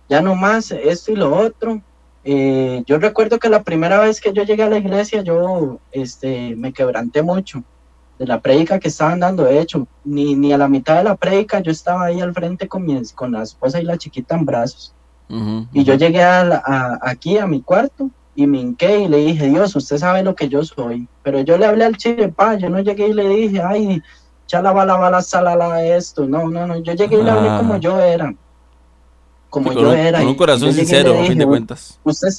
[0.10, 1.82] ya no más esto y lo otro.
[2.24, 6.56] Eh, yo recuerdo que la primera vez que yo llegué a la iglesia, yo, este,
[6.56, 7.64] me quebranté mucho
[8.18, 9.44] de la prédica que estaban dando.
[9.44, 12.68] De hecho, ni, ni a la mitad de la prédica yo estaba ahí al frente
[12.68, 14.94] con, mi, con la esposa y la chiquita en brazos.
[15.74, 19.76] y yo llegué a, aquí a mi cuarto y me hinqué y le dije, Dios,
[19.76, 21.08] usted sabe lo que yo soy.
[21.24, 24.02] Pero yo le hablé al chile, pa, yo no llegué y le dije, ay,
[24.46, 26.28] chala, bala, bala, salala, esto.
[26.28, 28.34] No, no, no, yo llegué y le hablé como yo era.
[29.50, 30.20] Como yo era.
[30.20, 32.00] Con un corazón sincero, a fin de cuentas.
[32.04, 32.30] Usted,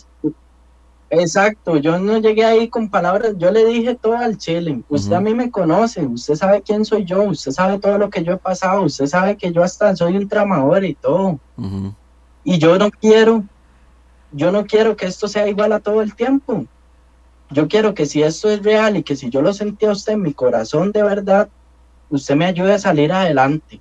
[1.10, 5.20] Exacto, yo no llegué ahí con palabras, yo le dije todo al chile, usted a
[5.20, 8.36] mí me conoce, usted sabe quién soy yo, usted sabe todo lo que yo he
[8.36, 11.38] pasado, usted sabe que yo hasta soy un tramador y todo.
[12.44, 13.42] Y yo no quiero,
[14.32, 16.66] yo no quiero que esto sea igual a todo el tiempo.
[17.50, 20.12] Yo quiero que si esto es real y que si yo lo sentí a usted
[20.12, 21.48] en mi corazón de verdad,
[22.10, 23.80] usted me ayude a salir adelante.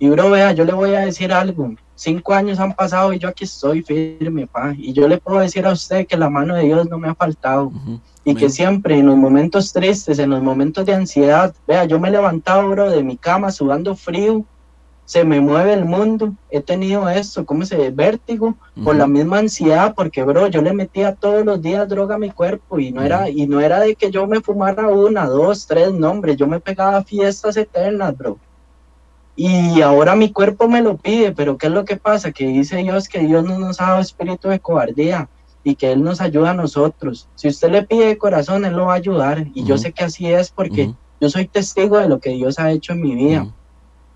[0.00, 3.28] Y bro, vea, yo le voy a decir algo cinco años han pasado y yo
[3.28, 4.72] aquí estoy firme, pa.
[4.76, 7.14] Y yo le puedo decir a usted que la mano de Dios no me ha
[7.14, 7.72] faltado.
[8.24, 12.08] Y que siempre en los momentos tristes, en los momentos de ansiedad, vea, yo me
[12.08, 14.44] he levantado, bro, de mi cama sudando frío,
[15.06, 17.90] se me mueve el mundo, he tenido esto, ¿cómo se ve?
[17.90, 22.18] Vértigo, por la misma ansiedad, porque, bro, yo le metía todos los días droga a
[22.18, 25.66] mi cuerpo y no, era, y no era de que yo me fumara una, dos,
[25.66, 28.38] tres nombres, yo me pegaba fiestas eternas, bro
[29.40, 32.32] y ahora mi cuerpo me lo pide, pero ¿qué es lo que pasa?
[32.32, 35.28] Que dice Dios que Dios no nos ha dado espíritu de cobardía
[35.62, 37.28] y que Él nos ayuda a nosotros.
[37.36, 39.46] Si usted le pide de corazón, Él lo va a ayudar.
[39.54, 42.72] Y yo sé que así es porque yo soy testigo de lo que Dios ha
[42.72, 43.46] hecho en mi vida.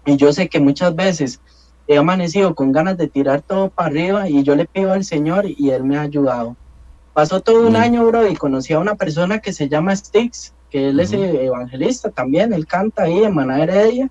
[0.05, 1.41] Y yo sé que muchas veces
[1.87, 5.45] he amanecido con ganas de tirar todo para arriba y yo le pido al Señor
[5.47, 6.57] y Él me ha ayudado.
[7.12, 10.89] Pasó todo un año, bro, y conocí a una persona que se llama Stix, que
[10.89, 14.11] él es evangelista también, él canta ahí en Maná Heredia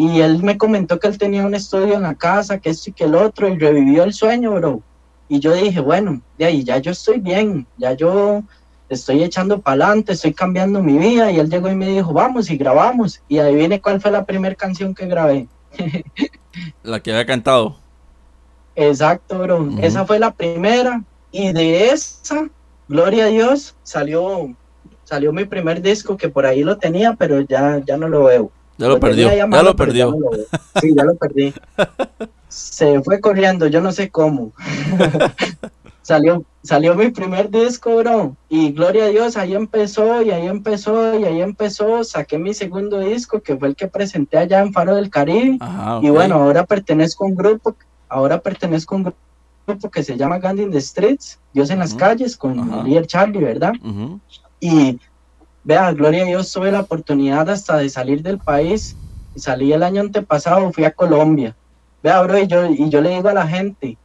[0.00, 2.92] y él me comentó que él tenía un estudio en la casa, que esto y
[2.92, 4.80] que el otro, y revivió el sueño, bro.
[5.28, 8.44] Y yo dije, bueno, de ahí ya yo estoy bien, ya yo
[8.88, 11.32] estoy echando para adelante, estoy cambiando mi vida.
[11.32, 13.20] Y él llegó y me dijo, vamos y grabamos.
[13.26, 15.48] Y ahí viene cuál fue la primera canción que grabé.
[16.84, 17.74] la que había cantado.
[18.76, 19.68] Exacto, bro.
[19.82, 21.02] Esa fue la primera.
[21.32, 22.48] Y de esa,
[22.86, 24.54] gloria a Dios, salió,
[25.02, 28.52] salió mi primer disco que por ahí lo tenía, pero ya, ya no lo veo.
[28.78, 30.16] Ya lo, perdió, ya lo perdió.
[30.80, 31.52] sí, ya lo perdí.
[32.48, 34.52] Se fue corriendo, yo no sé cómo.
[36.08, 38.34] salió, salió mi primer disco, bro.
[38.48, 42.02] Y gloria a Dios, ahí empezó, y ahí empezó, y ahí empezó.
[42.02, 45.58] Saqué mi segundo disco, que fue el que presenté allá en Faro del Caribe.
[46.00, 47.76] Y bueno, ahora pertenezco a un grupo,
[48.08, 49.14] ahora pertenezco a un
[49.66, 53.44] grupo que se llama Gandhi in the Streets, Dios en las calles, con el Charlie,
[53.44, 53.72] ¿verdad?
[54.60, 54.98] Y
[55.68, 58.96] Vea, gloria a Dios, tuve la oportunidad hasta de salir del país.
[59.36, 61.54] Salí el año antepasado, fui a Colombia.
[62.02, 63.98] Vea, bro, y yo, y yo le digo a la gente,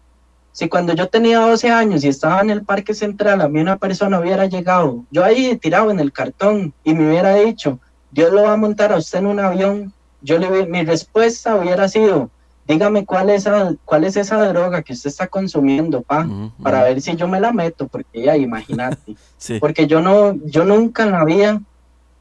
[0.51, 3.77] si cuando yo tenía 12 años y estaba en el Parque Central, a mí una
[3.77, 7.79] persona hubiera llegado, yo ahí tirado en el cartón y me hubiera dicho,
[8.11, 11.87] Dios lo va a montar a usted en un avión, yo le mi respuesta hubiera
[11.87, 12.29] sido,
[12.67, 16.27] dígame cuál es, esa, cuál es esa droga que usted está consumiendo, pa,
[16.61, 19.15] para ver si yo me la meto, porque ya, imagínate.
[19.59, 21.61] Porque yo no, yo nunca en la vida,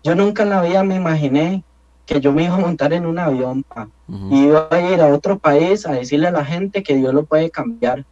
[0.02, 1.62] yo nunca en la vida me imaginé
[2.04, 3.88] que yo me iba a montar en un avión, pa,
[4.28, 7.24] y iba a ir a otro país a decirle a la gente que Dios lo
[7.24, 8.04] puede cambiar,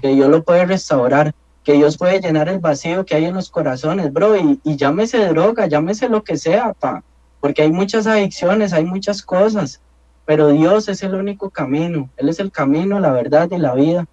[0.00, 3.50] que Dios lo puede restaurar, que Dios puede llenar el vacío que hay en los
[3.50, 7.04] corazones, bro, y, y llámese droga, llámese lo que sea, pa,
[7.40, 9.82] porque hay muchas adicciones, hay muchas cosas,
[10.24, 14.06] pero Dios es el único camino, Él es el camino, la verdad y la vida,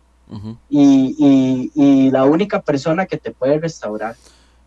[0.69, 4.15] y, la única persona que te puede restaurar.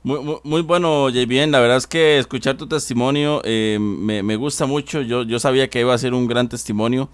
[0.02, 1.50] Muy, muy, bueno, JBN.
[1.50, 5.00] La verdad es que escuchar tu testimonio eh, me, gusta mucho.
[5.00, 7.08] Yo, yo sabía que iba a ser un gran testimonio.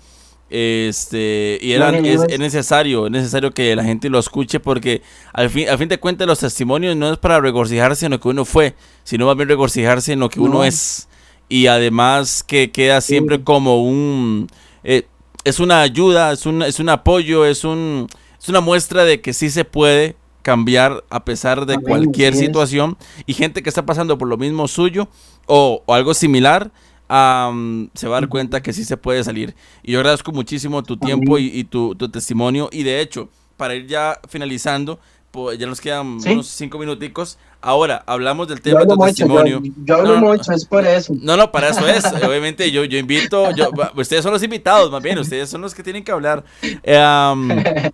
[0.50, 5.00] Este, y era, es, necesario, es necesario que la gente lo escuche porque
[5.32, 8.26] al fin, al fin de cuentas los testimonios no es para regocijarse en lo que
[8.26, 8.74] uno fue,
[9.04, 11.08] sino más bien regocijarse en lo que uno es.
[11.50, 14.46] Y además que queda siempre como un...
[14.82, 15.06] Eh,
[15.44, 18.06] es una ayuda, es un, es un apoyo, es, un,
[18.40, 22.96] es una muestra de que sí se puede cambiar a pesar de cualquier situación
[23.26, 25.08] y gente que está pasando por lo mismo suyo
[25.46, 26.70] o, o algo similar
[27.10, 29.54] se va a dar cuenta que sí se puede salir.
[29.82, 32.68] Y yo agradezco muchísimo tu tiempo y, tu, testimonio.
[32.70, 35.00] Y de hecho, para ir ya finalizando,
[35.30, 37.38] pues ya nos quedan unos cinco minuticos.
[37.60, 39.62] Ahora, hablamos del tema de tu testimonio.
[39.84, 41.12] Yo, hablo mucho, es por eso.
[41.20, 42.04] No, no, para eso es.
[42.04, 45.82] Obviamente yo, yo invito, yo, ustedes son los invitados, más bien, ustedes son los que
[45.82, 46.44] tienen que hablar.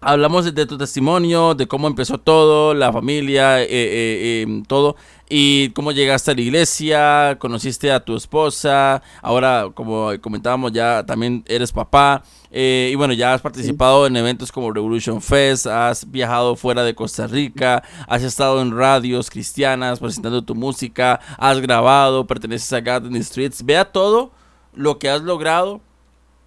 [0.00, 4.96] hablamos de, tu testimonio, de cómo empezó todo, la familia, eh, eh, em, todo
[5.28, 11.44] y cómo llegaste a la iglesia, conociste a tu esposa, ahora como comentábamos ya también
[11.46, 16.56] eres papá eh, y bueno ya has participado en eventos como Revolution Fest, has viajado
[16.56, 22.72] fuera de Costa Rica, has estado en radios cristianas presentando tu música, has grabado, perteneces
[22.72, 24.32] a Garden Streets, vea todo
[24.74, 25.82] lo que has logrado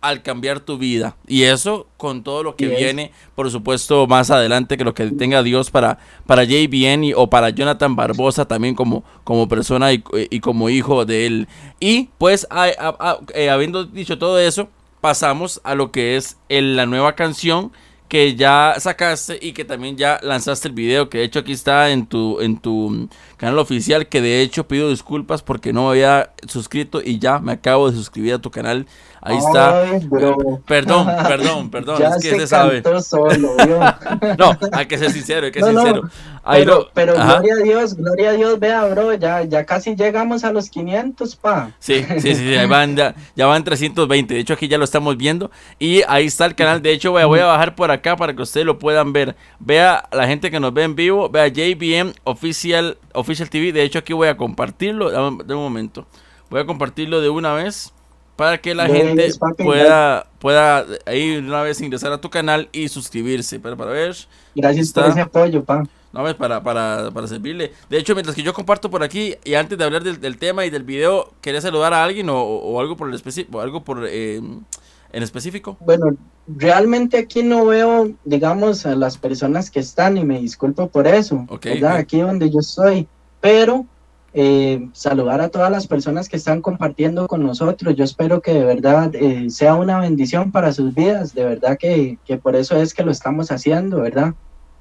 [0.01, 1.15] al cambiar tu vida.
[1.27, 5.43] Y eso con todo lo que viene, por supuesto, más adelante, que lo que tenga
[5.43, 9.99] Dios para, para JBN o para Jonathan Barbosa también como, como persona y,
[10.39, 11.47] como hijo de él.
[11.79, 12.47] Y pues,
[13.33, 17.71] eh, habiendo dicho todo eso, pasamos a lo que es la nueva canción
[18.11, 21.91] que ya sacaste y que también ya lanzaste el video, que de hecho aquí está
[21.91, 23.07] en tu, en tu
[23.37, 27.89] canal oficial, que de hecho pido disculpas porque no había suscrito y ya me acabo
[27.89, 28.85] de suscribir a tu canal
[29.23, 29.83] Ahí está.
[30.65, 32.01] Perdón, perdón, perdón.
[32.01, 32.81] es que se, sabe.
[33.03, 33.55] Solo,
[34.37, 36.09] no, hay que ser sincero, hay que ser sincero.
[36.43, 40.51] pero, pero gloria a Dios, gloria a Dios, vea, bro, ya, ya casi llegamos a
[40.51, 41.71] los 500, pa.
[41.79, 43.13] Sí, sí, sí, ya, van, ya,
[43.45, 44.33] van 320.
[44.33, 45.51] De hecho, aquí ya lo estamos viendo.
[45.77, 46.81] Y ahí está el canal.
[46.81, 49.35] De hecho, voy a, voy a bajar por acá para que ustedes lo puedan ver.
[49.59, 51.29] Vea la gente que nos ve en vivo.
[51.29, 53.71] Vea JBM Official, Official TV.
[53.71, 55.09] De hecho, aquí voy a compartirlo.
[55.43, 56.05] De un momento.
[56.49, 57.93] Voy a compartirlo de una vez
[58.35, 63.59] para que la gente pueda, pueda ahí una vez ingresar a tu canal y suscribirse.
[63.59, 64.15] Pero para ver.
[64.55, 65.83] Gracias por ese apoyo, pa.
[66.13, 67.71] No, es para, para, para servirle.
[67.89, 70.69] De hecho, mientras que yo comparto por aquí, y antes de hablar del, tema y
[70.69, 74.41] del video, ¿quería saludar a alguien o, algo por el específico, algo por eh,
[75.13, 75.77] en específico?
[75.79, 76.07] Bueno,
[76.47, 81.45] realmente aquí no veo, digamos, a las personas que están, y me disculpo por eso.
[81.87, 83.07] Aquí donde yo estoy.
[83.39, 83.85] Pero
[84.33, 87.95] eh, saludar a todas las personas que están compartiendo con nosotros.
[87.95, 92.17] Yo espero que de verdad eh, sea una bendición para sus vidas, de verdad que,
[92.41, 94.33] por eso es que lo estamos haciendo, ¿verdad?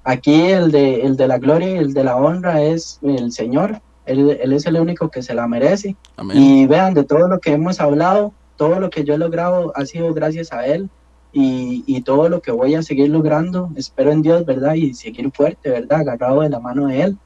[0.04, 3.80] Aquí el de, el de la gloria y el de la honra es el Señor,
[4.06, 5.96] Él, es el único que se la merece.
[6.32, 9.84] Y vean, de todo lo que hemos hablado, todo lo que yo he logrado ha
[9.84, 10.88] sido gracias a Él.
[11.32, 14.74] Y, y, todo lo que voy a seguir logrando, espero en Dios, ¿verdad?
[14.74, 16.00] Y seguir fuerte, ¿verdad?
[16.00, 17.18] Agarrado de la mano de Él.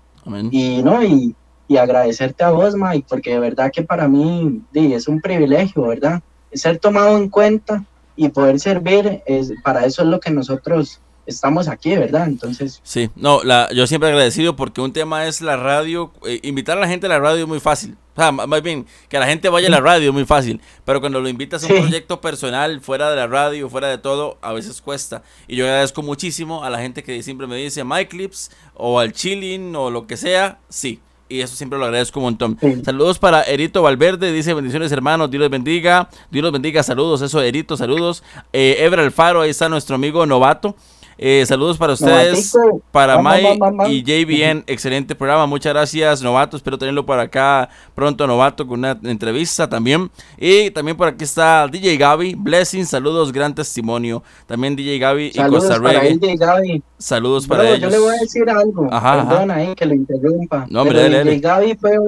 [0.50, 1.34] Y no, y,
[1.68, 6.22] y agradecerte a vos, Mike, porque de verdad que para mí es un privilegio, ¿verdad?
[6.52, 7.84] Ser tomado en cuenta
[8.16, 12.26] y poder servir, es, para eso es lo que nosotros estamos aquí, ¿verdad?
[12.26, 12.80] Entonces...
[12.82, 16.80] Sí, no, la, yo siempre agradecido porque un tema es la radio, eh, invitar a
[16.80, 17.96] la gente a la radio es muy fácil.
[18.16, 21.00] O sea, más bien, que la gente vaya a la radio es muy fácil, pero
[21.00, 24.52] cuando lo invitas a un proyecto personal, fuera de la radio, fuera de todo, a
[24.52, 25.22] veces cuesta.
[25.48, 29.12] Y yo agradezco muchísimo a la gente que siempre me dice, My Clips, o al
[29.12, 32.58] Chilling, o lo que sea, sí y eso siempre lo agradezco un montón.
[32.84, 37.40] Saludos para Erito Valverde, dice bendiciones hermanos, Dios los bendiga, Dios los bendiga, saludos, eso
[37.40, 38.22] Erito, saludos.
[38.52, 40.76] Eh, Ebra Alfaro, ahí está nuestro amigo novato.
[41.16, 42.52] Eh, saludos para ustedes,
[42.90, 43.58] para Mai
[43.88, 44.64] y JBN.
[44.66, 45.46] Excelente programa.
[45.46, 46.56] Muchas gracias, Novato.
[46.56, 50.10] Espero tenerlo por acá pronto, Novato, con una entrevista también.
[50.38, 52.34] Y también por aquí está DJ Gaby.
[52.34, 54.22] Blessing, saludos, gran testimonio.
[54.46, 56.02] También DJ Gaby y Costa Rica.
[56.98, 57.80] Saludos para ellos.
[57.80, 58.88] Yo le voy a decir algo.
[58.88, 60.66] Perdona ahí que lo interrumpa.
[60.68, 61.98] No, hombre, DJ Gaby fue.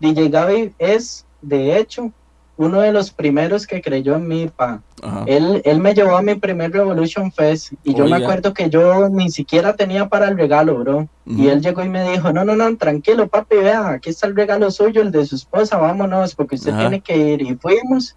[0.00, 2.12] DJ Gaby es, de hecho,
[2.56, 4.80] uno de los primeros que creyó en mí, pa.
[5.26, 9.08] Él, él me llevó a mi primer Revolution Fest y yo me acuerdo que yo
[9.08, 11.08] ni siquiera tenía para el regalo, bro.
[11.26, 14.36] Y él llegó y me dijo, no, no, no, tranquilo, papi, vea, aquí está el
[14.36, 17.42] regalo suyo, el de su esposa, vámonos, porque usted tiene que ir.
[17.42, 18.16] Y fuimos.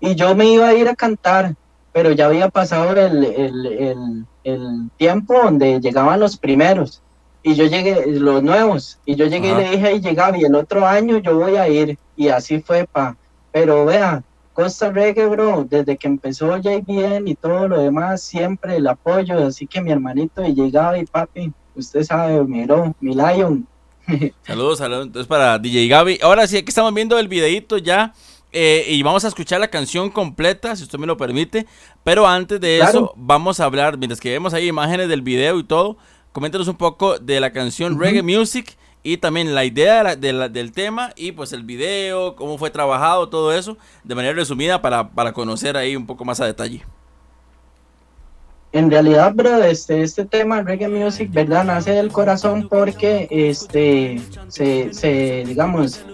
[0.00, 1.54] Y yo me iba a ir a cantar,
[1.92, 7.02] pero ya había pasado el, el, el, el tiempo donde llegaban los primeros.
[7.42, 10.54] Y yo llegué, los nuevos, y yo llegué y le dije, ahí llegaba, y el
[10.54, 11.98] otro año yo voy a ir.
[12.16, 13.16] Y así fue, pa
[13.56, 18.86] pero vea, Costa Reggae, bro, desde que empezó JBN y todo lo demás, siempre el
[18.86, 22.66] apoyo, así que mi hermanito y llegaba y papi, usted sabe, mi
[23.00, 23.66] mi Lion.
[24.42, 26.18] Saludos, saludos, entonces para DJ Gaby.
[26.22, 28.12] Ahora sí, aquí estamos viendo el videito ya.
[28.52, 31.66] Eh, y vamos a escuchar la canción completa, si usted me lo permite.
[32.04, 35.64] Pero antes de eso, vamos a hablar, mientras que vemos ahí imágenes del video y
[35.64, 35.96] todo,
[36.32, 38.76] coméntenos un poco de la canción Reggae Music
[39.06, 43.78] y también la idea del tema y pues el video, cómo fue trabajado, todo eso,
[44.02, 46.82] de manera resumida para, para conocer ahí un poco más a detalle.
[48.72, 51.62] En realidad, bro, este, este tema, reggae music, ¿verdad?
[51.62, 56.04] Nace del corazón porque, este, se, se digamos,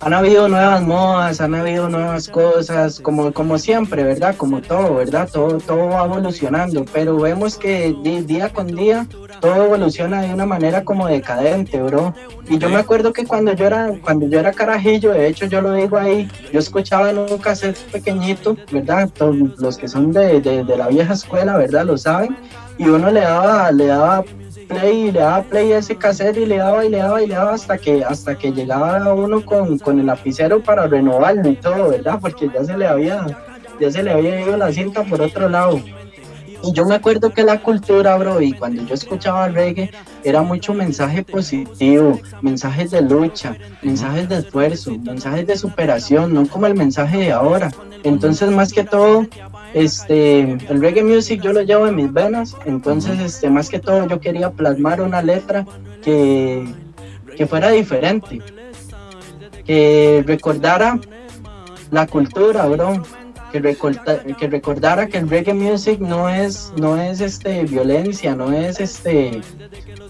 [0.00, 4.36] han habido nuevas modas, han habido nuevas cosas, como, como siempre, ¿verdad?
[4.36, 5.28] Como todo, ¿verdad?
[5.32, 7.94] Todo, todo va evolucionando, pero vemos que
[8.26, 9.06] día con día
[9.40, 12.14] todo evoluciona de una manera como decadente, bro.
[12.48, 15.60] Y yo me acuerdo que cuando yo era, cuando yo era carajillo, de hecho yo
[15.60, 19.08] lo digo ahí, yo escuchaba en un cassette pequeñito, ¿verdad?
[19.12, 21.84] Todos los que son de, de, de la vieja escuela, ¿verdad?
[21.84, 22.36] Lo saben.
[22.76, 24.24] Y uno le daba, le daba
[24.66, 27.26] play y le daba play a ese cassette y le daba y le daba y
[27.26, 31.56] le daba hasta que hasta que llegaba uno con, con el lapicero para renovarlo y
[31.56, 32.18] todo, ¿verdad?
[32.20, 33.26] Porque ya se le había
[33.80, 35.80] ya se le había ido la cinta por otro lado.
[36.66, 39.90] Y yo me acuerdo que la cultura, bro, y cuando yo escuchaba reggae,
[40.22, 46.66] era mucho mensaje positivo, mensajes de lucha, mensajes de esfuerzo, mensajes de superación, no como
[46.66, 47.70] el mensaje de ahora.
[48.02, 49.26] Entonces, más que todo,
[49.74, 54.06] este, el reggae music yo lo llevo en mis venas, entonces, este, más que todo,
[54.06, 55.66] yo quería plasmar una letra
[56.02, 56.64] que,
[57.36, 58.40] que fuera diferente,
[59.64, 61.00] que recordara
[61.90, 63.02] la cultura, bro,
[63.52, 63.76] que,
[64.38, 69.40] que recordara que el reggae music no es, no es este, violencia, no es este,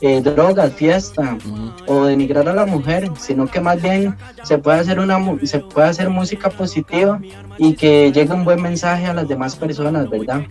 [0.07, 1.39] eh, drogas, fiesta
[1.87, 5.89] o denigrar a la mujer, sino que más bien se puede hacer una se puede
[5.89, 7.19] hacer música positiva
[7.57, 10.43] y que llegue un buen mensaje a las demás personas, ¿verdad?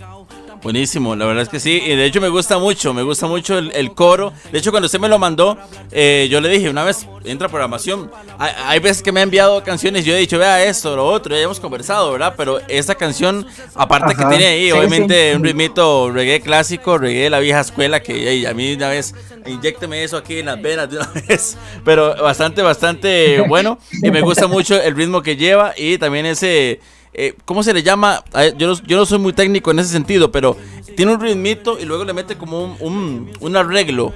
[0.63, 1.81] Buenísimo, la verdad es que sí.
[1.85, 4.31] Y de hecho me gusta mucho, me gusta mucho el, coro.
[4.49, 5.57] De hecho, cuando usted me lo mandó,
[5.91, 8.09] eh, yo le dije, una vez entra programación.
[8.39, 11.35] Hay, veces que me ha enviado canciones y yo he dicho, vea esto, lo otro,
[11.35, 12.35] ya hemos conversado, ¿verdad?
[12.37, 13.45] Pero esta canción,
[13.75, 18.47] aparte que tiene ahí, obviamente, un ritmito reggae clásico, reggae de la vieja escuela, que
[18.47, 19.13] a mí una vez,
[19.45, 21.57] inyecteme eso aquí en las venas de una vez.
[21.83, 23.79] Pero bastante, bastante bueno.
[24.01, 26.79] Y me gusta mucho el ritmo que lleva y también ese
[27.13, 28.23] eh, ¿cómo se le llama?
[28.57, 30.57] Yo no, yo no soy muy técnico en ese sentido, pero
[30.95, 34.13] tiene un ritmito y luego le mete como un, un, arreglo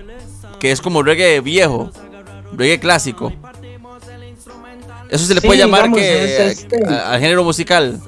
[0.60, 1.92] que es como reggae viejo,
[2.54, 3.32] reggae clásico.
[5.10, 6.84] Eso se le puede llamar que este.
[6.86, 8.02] al género musical.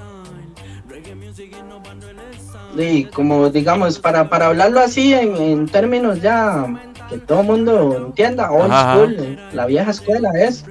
[2.77, 6.65] Sí, como digamos, para, para hablarlo así en, en términos ya
[7.09, 10.65] que todo el mundo entienda, old school, la vieja escuela es.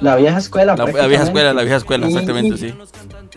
[0.00, 0.76] La vieja escuela.
[0.76, 2.74] La, vieja escuela, la vieja escuela, exactamente, sí.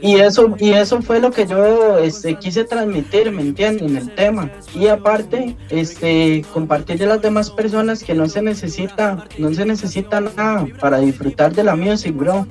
[0.02, 3.90] Y eso, y eso fue lo que yo este, quise transmitir, ¿me entienden?
[3.90, 4.52] En el tema.
[4.76, 10.22] Y aparte, este, compartir de las demás personas que no se necesita, no se necesita
[10.22, 12.46] nada para disfrutar de la music, bro.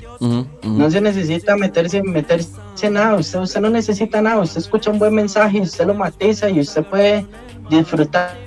[0.63, 5.15] No se necesita meterse, meterse nada, usted, usted no necesita nada, usted escucha un buen
[5.15, 7.27] mensaje, usted lo matiza y usted puede
[7.71, 8.46] disfrutar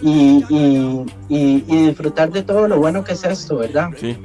[0.00, 0.44] y,
[1.28, 3.90] y, disfrutar de todo lo bueno que es esto, ¿verdad?
[3.98, 4.16] Sí.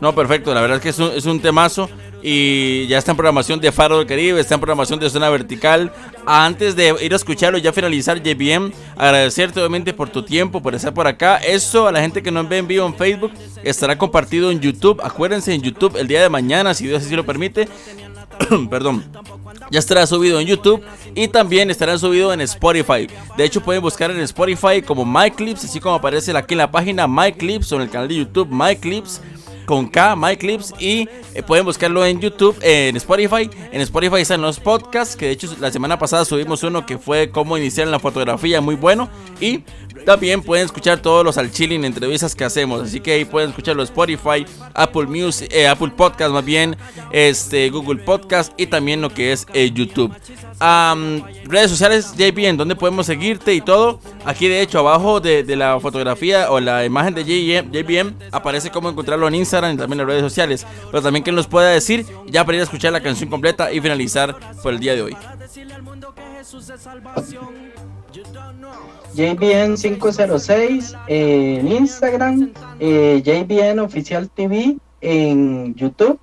[0.00, 1.88] No, perfecto, la verdad es que es un, es un temazo
[2.22, 5.92] y ya está en programación de Faro del Caribe, está en programación de Zona Vertical.
[6.26, 10.74] Antes de ir a escucharlo y ya finalizar, JBM, agradecerte obviamente por tu tiempo, por
[10.74, 11.36] estar por acá.
[11.36, 15.00] Eso a la gente que nos ve en vivo en Facebook estará compartido en YouTube.
[15.02, 17.68] Acuérdense en YouTube el día de mañana, si Dios así lo permite.
[18.70, 19.04] Perdón
[19.70, 20.82] ya estará subido en YouTube
[21.14, 23.06] y también estará subido en Spotify.
[23.36, 27.06] De hecho, pueden buscar en Spotify como MyClips, así como aparece aquí en la página
[27.06, 29.20] MyClips o en el canal de YouTube MyClips
[29.66, 30.74] con K, Mike Clips.
[30.78, 33.48] Y eh, pueden buscarlo en YouTube, en Spotify.
[33.72, 35.16] En Spotify están los podcasts.
[35.16, 38.60] Que de hecho la semana pasada subimos uno que fue cómo iniciar en la fotografía,
[38.60, 39.08] muy bueno.
[39.40, 39.64] Y
[40.04, 42.82] también pueden escuchar todos los al chilling entrevistas que hacemos.
[42.82, 46.76] Así que ahí pueden escucharlo Spotify, Apple Music, eh, Apple Podcast más bien,
[47.12, 50.12] este, Google Podcast y también lo que es eh, YouTube.
[51.44, 54.00] redes sociales, JBN, donde podemos seguirte y todo.
[54.24, 59.26] Aquí de hecho abajo de, la fotografía o la imagen de JBM aparece cómo encontrarlo
[59.28, 60.66] en Instagram y también las redes sociales.
[60.90, 63.80] Pero también que nos pueda decir ya para ir a escuchar la canción completa y
[63.80, 65.16] finalizar por el día de hoy.
[69.14, 76.18] JBN 506 en Instagram, eh, JBN Oficial TV en YouTube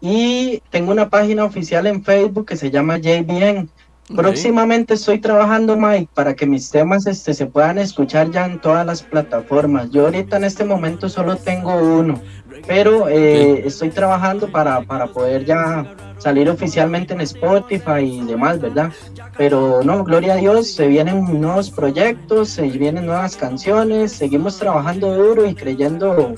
[0.00, 3.68] y tengo una página oficial en Facebook que se llama JBN.
[4.08, 8.84] Próximamente estoy trabajando, Mike, para que mis temas este, se puedan escuchar ya en todas
[8.84, 9.90] las plataformas.
[9.90, 12.20] Yo ahorita en este momento solo tengo uno,
[12.66, 15.86] pero eh, estoy trabajando para, para poder ya
[16.18, 18.92] salir oficialmente en Spotify y demás, ¿verdad?
[19.38, 25.14] Pero no, gloria a Dios, se vienen nuevos proyectos, se vienen nuevas canciones, seguimos trabajando
[25.14, 26.34] duro y creyendo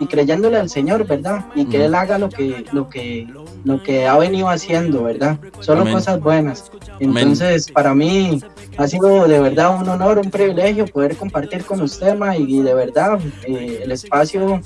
[0.00, 1.44] y creyéndole al Señor, ¿verdad?
[1.54, 3.28] Y que Él haga lo que, lo que,
[3.64, 5.38] lo que ha venido haciendo, ¿verdad?
[5.60, 6.72] Solo cosas buenas.
[6.98, 8.42] Entonces, para mí
[8.78, 12.74] ha sido de verdad un honor, un privilegio poder compartir con usted, Ma, y de
[12.74, 14.60] verdad eh, el espacio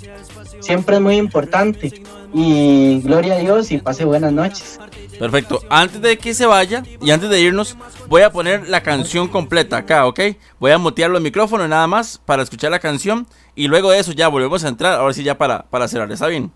[0.61, 2.03] siempre es muy importante.
[2.33, 4.79] Y gloria a Dios y pase buenas noches.
[5.19, 5.61] Perfecto.
[5.71, 7.77] Antes de que se vaya y antes de irnos,
[8.09, 10.21] voy a poner la canción completa acá, ¿ok?
[10.59, 14.13] Voy a mutear los micrófonos nada más para escuchar la canción y luego de eso
[14.13, 16.51] ya volvemos a entrar, ahora sí ya para, para cerrar, ¿está bien?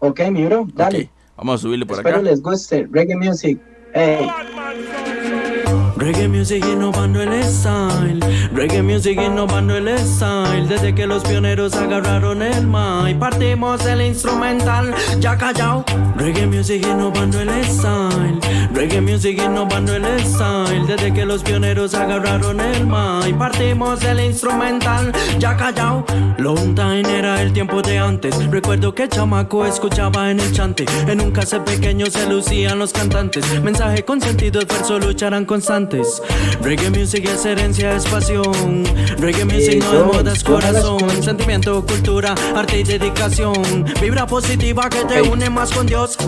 [0.00, 1.10] Ok, mi bro, dale.
[1.36, 2.08] Vamos a subirle por acá.
[2.08, 2.88] Espero les guste.
[2.90, 3.60] Reggae Music.
[3.94, 4.28] Hey.
[5.98, 8.20] Reggae music innovando el style.
[8.52, 10.68] Reggae music innovando el style.
[10.68, 14.94] Desde que los pioneros agarraron el mic, partimos el instrumental.
[15.18, 15.84] Ya callao.
[16.16, 18.38] Reggae music innovando el style.
[18.72, 20.86] Reggae music innovando el style.
[20.86, 25.12] Desde que los pioneros agarraron el mic, partimos el instrumental.
[25.40, 26.04] Ya callao.
[26.38, 28.36] Long time era el tiempo de antes.
[28.52, 30.86] Recuerdo que chamaco escuchaba en el chante.
[31.08, 33.44] En un cassette pequeño se lucían los cantantes.
[33.64, 35.87] Mensaje con sentido, esfuerzo, lucharán constante.
[36.60, 38.84] Reggae music es herencia, es pasión.
[39.16, 41.22] Reggae music no es moda, es corazón.
[41.22, 43.86] Sentimiento, cultura, arte y dedicación.
[44.00, 46.18] Vibra positiva que te une más con Dios.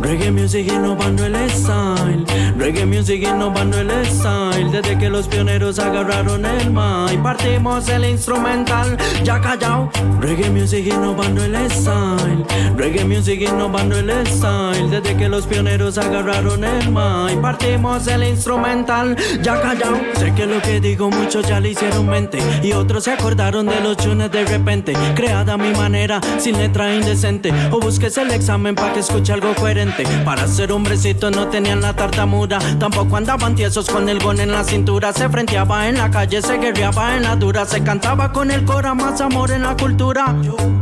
[0.00, 2.24] Reggae music innovando el style.
[2.56, 4.70] Reggae music innovando el style.
[4.70, 8.96] Desde que los pioneros agarraron el mic, partimos el instrumental.
[9.24, 9.90] Ya callao.
[10.20, 12.44] Reggae music innovando el style.
[12.76, 14.88] Reggae music innovando el style.
[14.88, 18.99] Desde que los pioneros agarraron el mic, partimos el instrumental
[19.42, 19.98] ya callado.
[20.18, 23.80] Sé que lo que digo muchos ya le hicieron mente y otros se acordaron de
[23.80, 24.92] los chunes de repente.
[25.14, 27.52] Creada a mi manera, sin letra indecente.
[27.70, 30.04] O busques el examen para que escuche algo coherente.
[30.24, 34.64] Para ser hombrecito no tenían la tartamuda, tampoco andaban tiesos con el gon en la
[34.64, 35.12] cintura.
[35.12, 38.94] Se frenteaba en la calle, se guerreaba en la dura, se cantaba con el cora,
[38.94, 40.34] más amor en la cultura.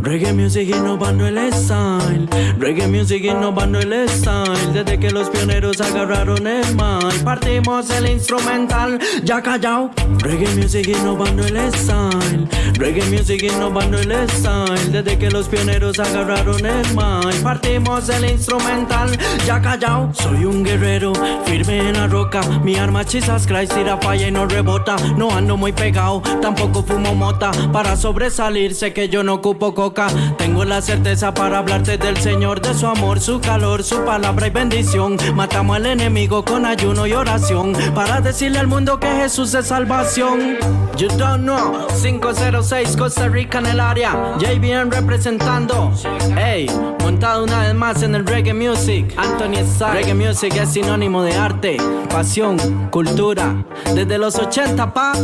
[0.02, 4.72] Reggae music innovando el style, reggae music innovando el style.
[4.72, 9.90] Desde que los pioneros agarraron el mic, partimos el instrumental, ya callao.
[10.18, 12.48] Reggae music innovando el style.
[12.74, 14.92] Reggae music innovando el style.
[14.92, 19.10] Desde que los pioneros agarraron el mic, partimos el instrumental,
[19.46, 20.10] ya callao.
[20.14, 21.12] Soy un guerrero,
[21.44, 22.40] firme en la roca.
[22.62, 24.96] Mi arma chisas Christ tira falla y no rebota.
[25.16, 27.50] No ando muy pegado, tampoco fumo mota.
[27.72, 30.08] Para sobresalir, sé que yo no ocupo coca.
[30.36, 34.50] Tengo la certeza para hablarte del Señor, de su amor, su calor, su palabra y
[34.50, 35.16] bendición.
[35.34, 40.56] Matamos al enemigo con ayuno y oración para decirle al mundo que Jesús es salvación.
[40.96, 45.92] You don't know, 506 Costa Rica en el área, JBN representando.
[46.36, 46.70] Hey,
[47.00, 49.12] montado una vez más en el reggae music.
[49.16, 51.76] Anthony Starr, reggae music es sinónimo de arte,
[52.08, 52.56] pasión,
[52.92, 53.64] cultura.
[53.92, 55.14] Desde los 80 pa,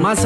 [0.00, 0.24] más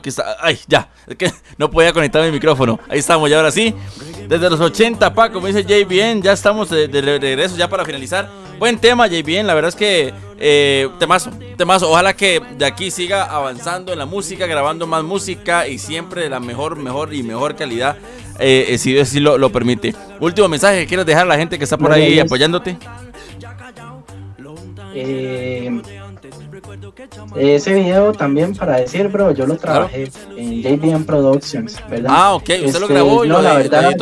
[0.00, 2.80] Aquí está, ay, ya, es que no podía conectar mi micrófono.
[2.88, 3.74] Ahí estamos, y ahora sí.
[4.26, 8.30] Desde los 80, pa, como dice JBN, ya estamos de, regreso, ya para finalizar.
[8.58, 11.90] Buen tema, JBN, la verdad es que eh, temazo, temazo.
[11.90, 16.30] Ojalá que de aquí siga avanzando en la música, grabando más música y siempre de
[16.30, 17.98] la mejor, mejor y mejor calidad,
[18.38, 19.94] eh, eh, si Dios sí lo, lo, permite.
[20.18, 22.78] Último mensaje que quieres dejar a la gente que está por ahí apoyándote.
[24.94, 25.82] Eh,
[27.36, 32.10] ese video también para decir, bro, yo lo trabajé en JBM Productions, ¿verdad?
[32.12, 33.94] Ah, ok, usted lo este, grabó y no, lo, la verdad,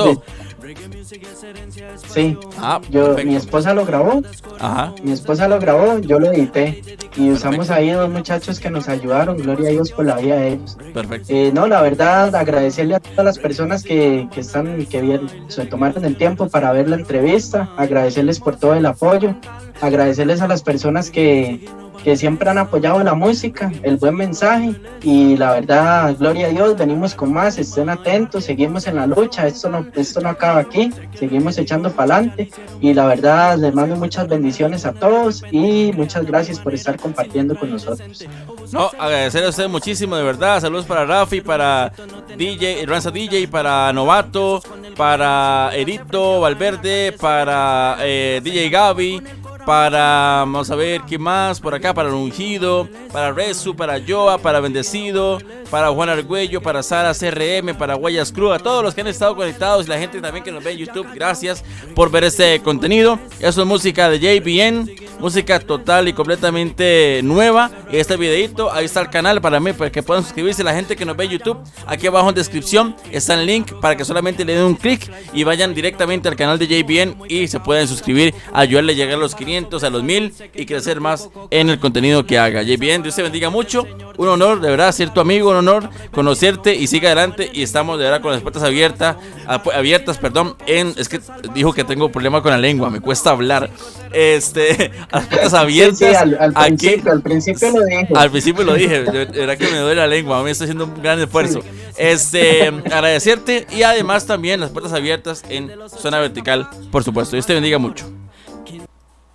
[2.09, 4.23] Sí, ah, yo, mi esposa lo grabó.
[4.59, 4.95] Ajá.
[5.03, 6.83] Mi esposa lo grabó, yo lo edité.
[7.17, 9.37] Y usamos ahí dos muchachos que nos ayudaron.
[9.39, 10.77] Gloria a Dios por la vida de ellos.
[10.93, 11.33] Perfecto.
[11.33, 15.65] Eh, no, la verdad, agradecerle a todas las personas que, que están, que bien, se
[15.67, 17.69] tomaron el tiempo para ver la entrevista.
[17.77, 19.35] Agradecerles por todo el apoyo.
[19.81, 21.69] Agradecerles a las personas que,
[22.03, 26.77] que siempre han apoyado la música, el buen mensaje y la verdad, gloria a Dios,
[26.77, 30.93] venimos con más, estén atentos, seguimos en la lucha, esto no, esto no acaba aquí,
[31.15, 32.51] seguimos echando para adelante
[32.81, 37.59] y la verdad les mando muchas bendiciones a todos y muchas gracias por estar compartiendo
[37.59, 38.27] con nosotros.
[38.73, 41.93] No, agradecer a ustedes muchísimo, de verdad, saludos para Rafi, para
[42.37, 44.63] DJ, Ranza DJ, para Novato,
[44.97, 49.23] para Erito Valverde, para eh, DJ Gaby,
[49.69, 51.61] para, vamos a ver, ¿qué más?
[51.61, 56.83] Por acá, para el ungido, para Resu, para Joa, para Bendecido, para Juan Argüello, para
[56.83, 60.23] Sara CRM, para Guayas Cruz, a todos los que han estado conectados y la gente
[60.23, 61.63] también que nos ve en YouTube, gracias
[61.95, 63.19] por ver este contenido.
[63.41, 67.71] Eso es música de JBN, música total y completamente nueva.
[67.91, 70.65] Y este videito, ahí está el canal para mí, para que puedan suscribirse.
[70.65, 73.97] La gente que nos ve en YouTube, aquí abajo en descripción está el link para
[73.97, 77.61] que solamente le den un clic y vayan directamente al canal de JBN y se
[77.61, 81.71] pueden suscribir, ayudarle a llegar a los 500, a los 1000 y crecer más en
[81.71, 82.63] el contenido que haga.
[82.63, 83.87] JBN, Dios te bendiga mucho.
[84.17, 87.51] Un honor, de verdad, ser tu amigo, un honor conocerte y siga adelante.
[87.53, 89.17] Y estamos de verdad con las puertas abiertas,
[89.47, 90.57] abiertas, perdón.
[90.67, 91.21] En, es que
[91.55, 93.71] dijo que tengo problema con la lengua, me cuesta hablar.
[94.13, 96.17] Este, las puertas abiertas.
[96.55, 98.09] al, principio, al principio lo dije.
[98.15, 99.05] Al principio lo dije,
[99.35, 101.61] era que me duele la lengua, me estoy haciendo un gran esfuerzo.
[101.97, 107.37] Este, agradecerte y además también las puertas abiertas en zona vertical, por supuesto.
[107.37, 108.11] Dios te bendiga mucho.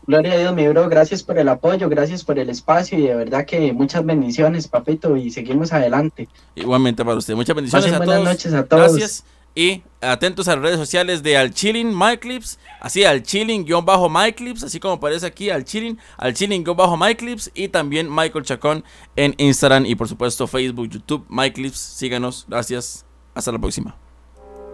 [0.05, 3.15] Gloria a Dios, mi bro, gracias por el apoyo, gracias por el espacio y de
[3.15, 6.27] verdad que muchas bendiciones, papito, y seguimos adelante.
[6.55, 8.97] Igualmente para usted, muchas bendiciones a buenas noches a todos.
[8.97, 9.23] Gracias
[9.55, 14.95] y atentos a las redes sociales de Al Chilling MyClips, así Al Chilling-MyClips, así como
[14.95, 18.83] aparece aquí Al Chilling, Al Chilling-MyClips y también Michael Chacón
[19.15, 23.95] en Instagram y por supuesto Facebook, YouTube, MyClips, síganos, gracias, hasta la próxima.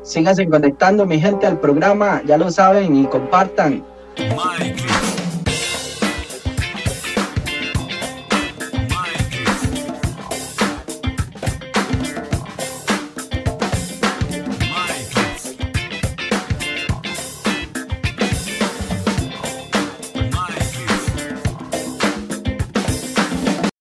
[0.03, 3.84] Síganse conectando mi gente al programa, ya lo saben y compartan.
[4.17, 4.73] My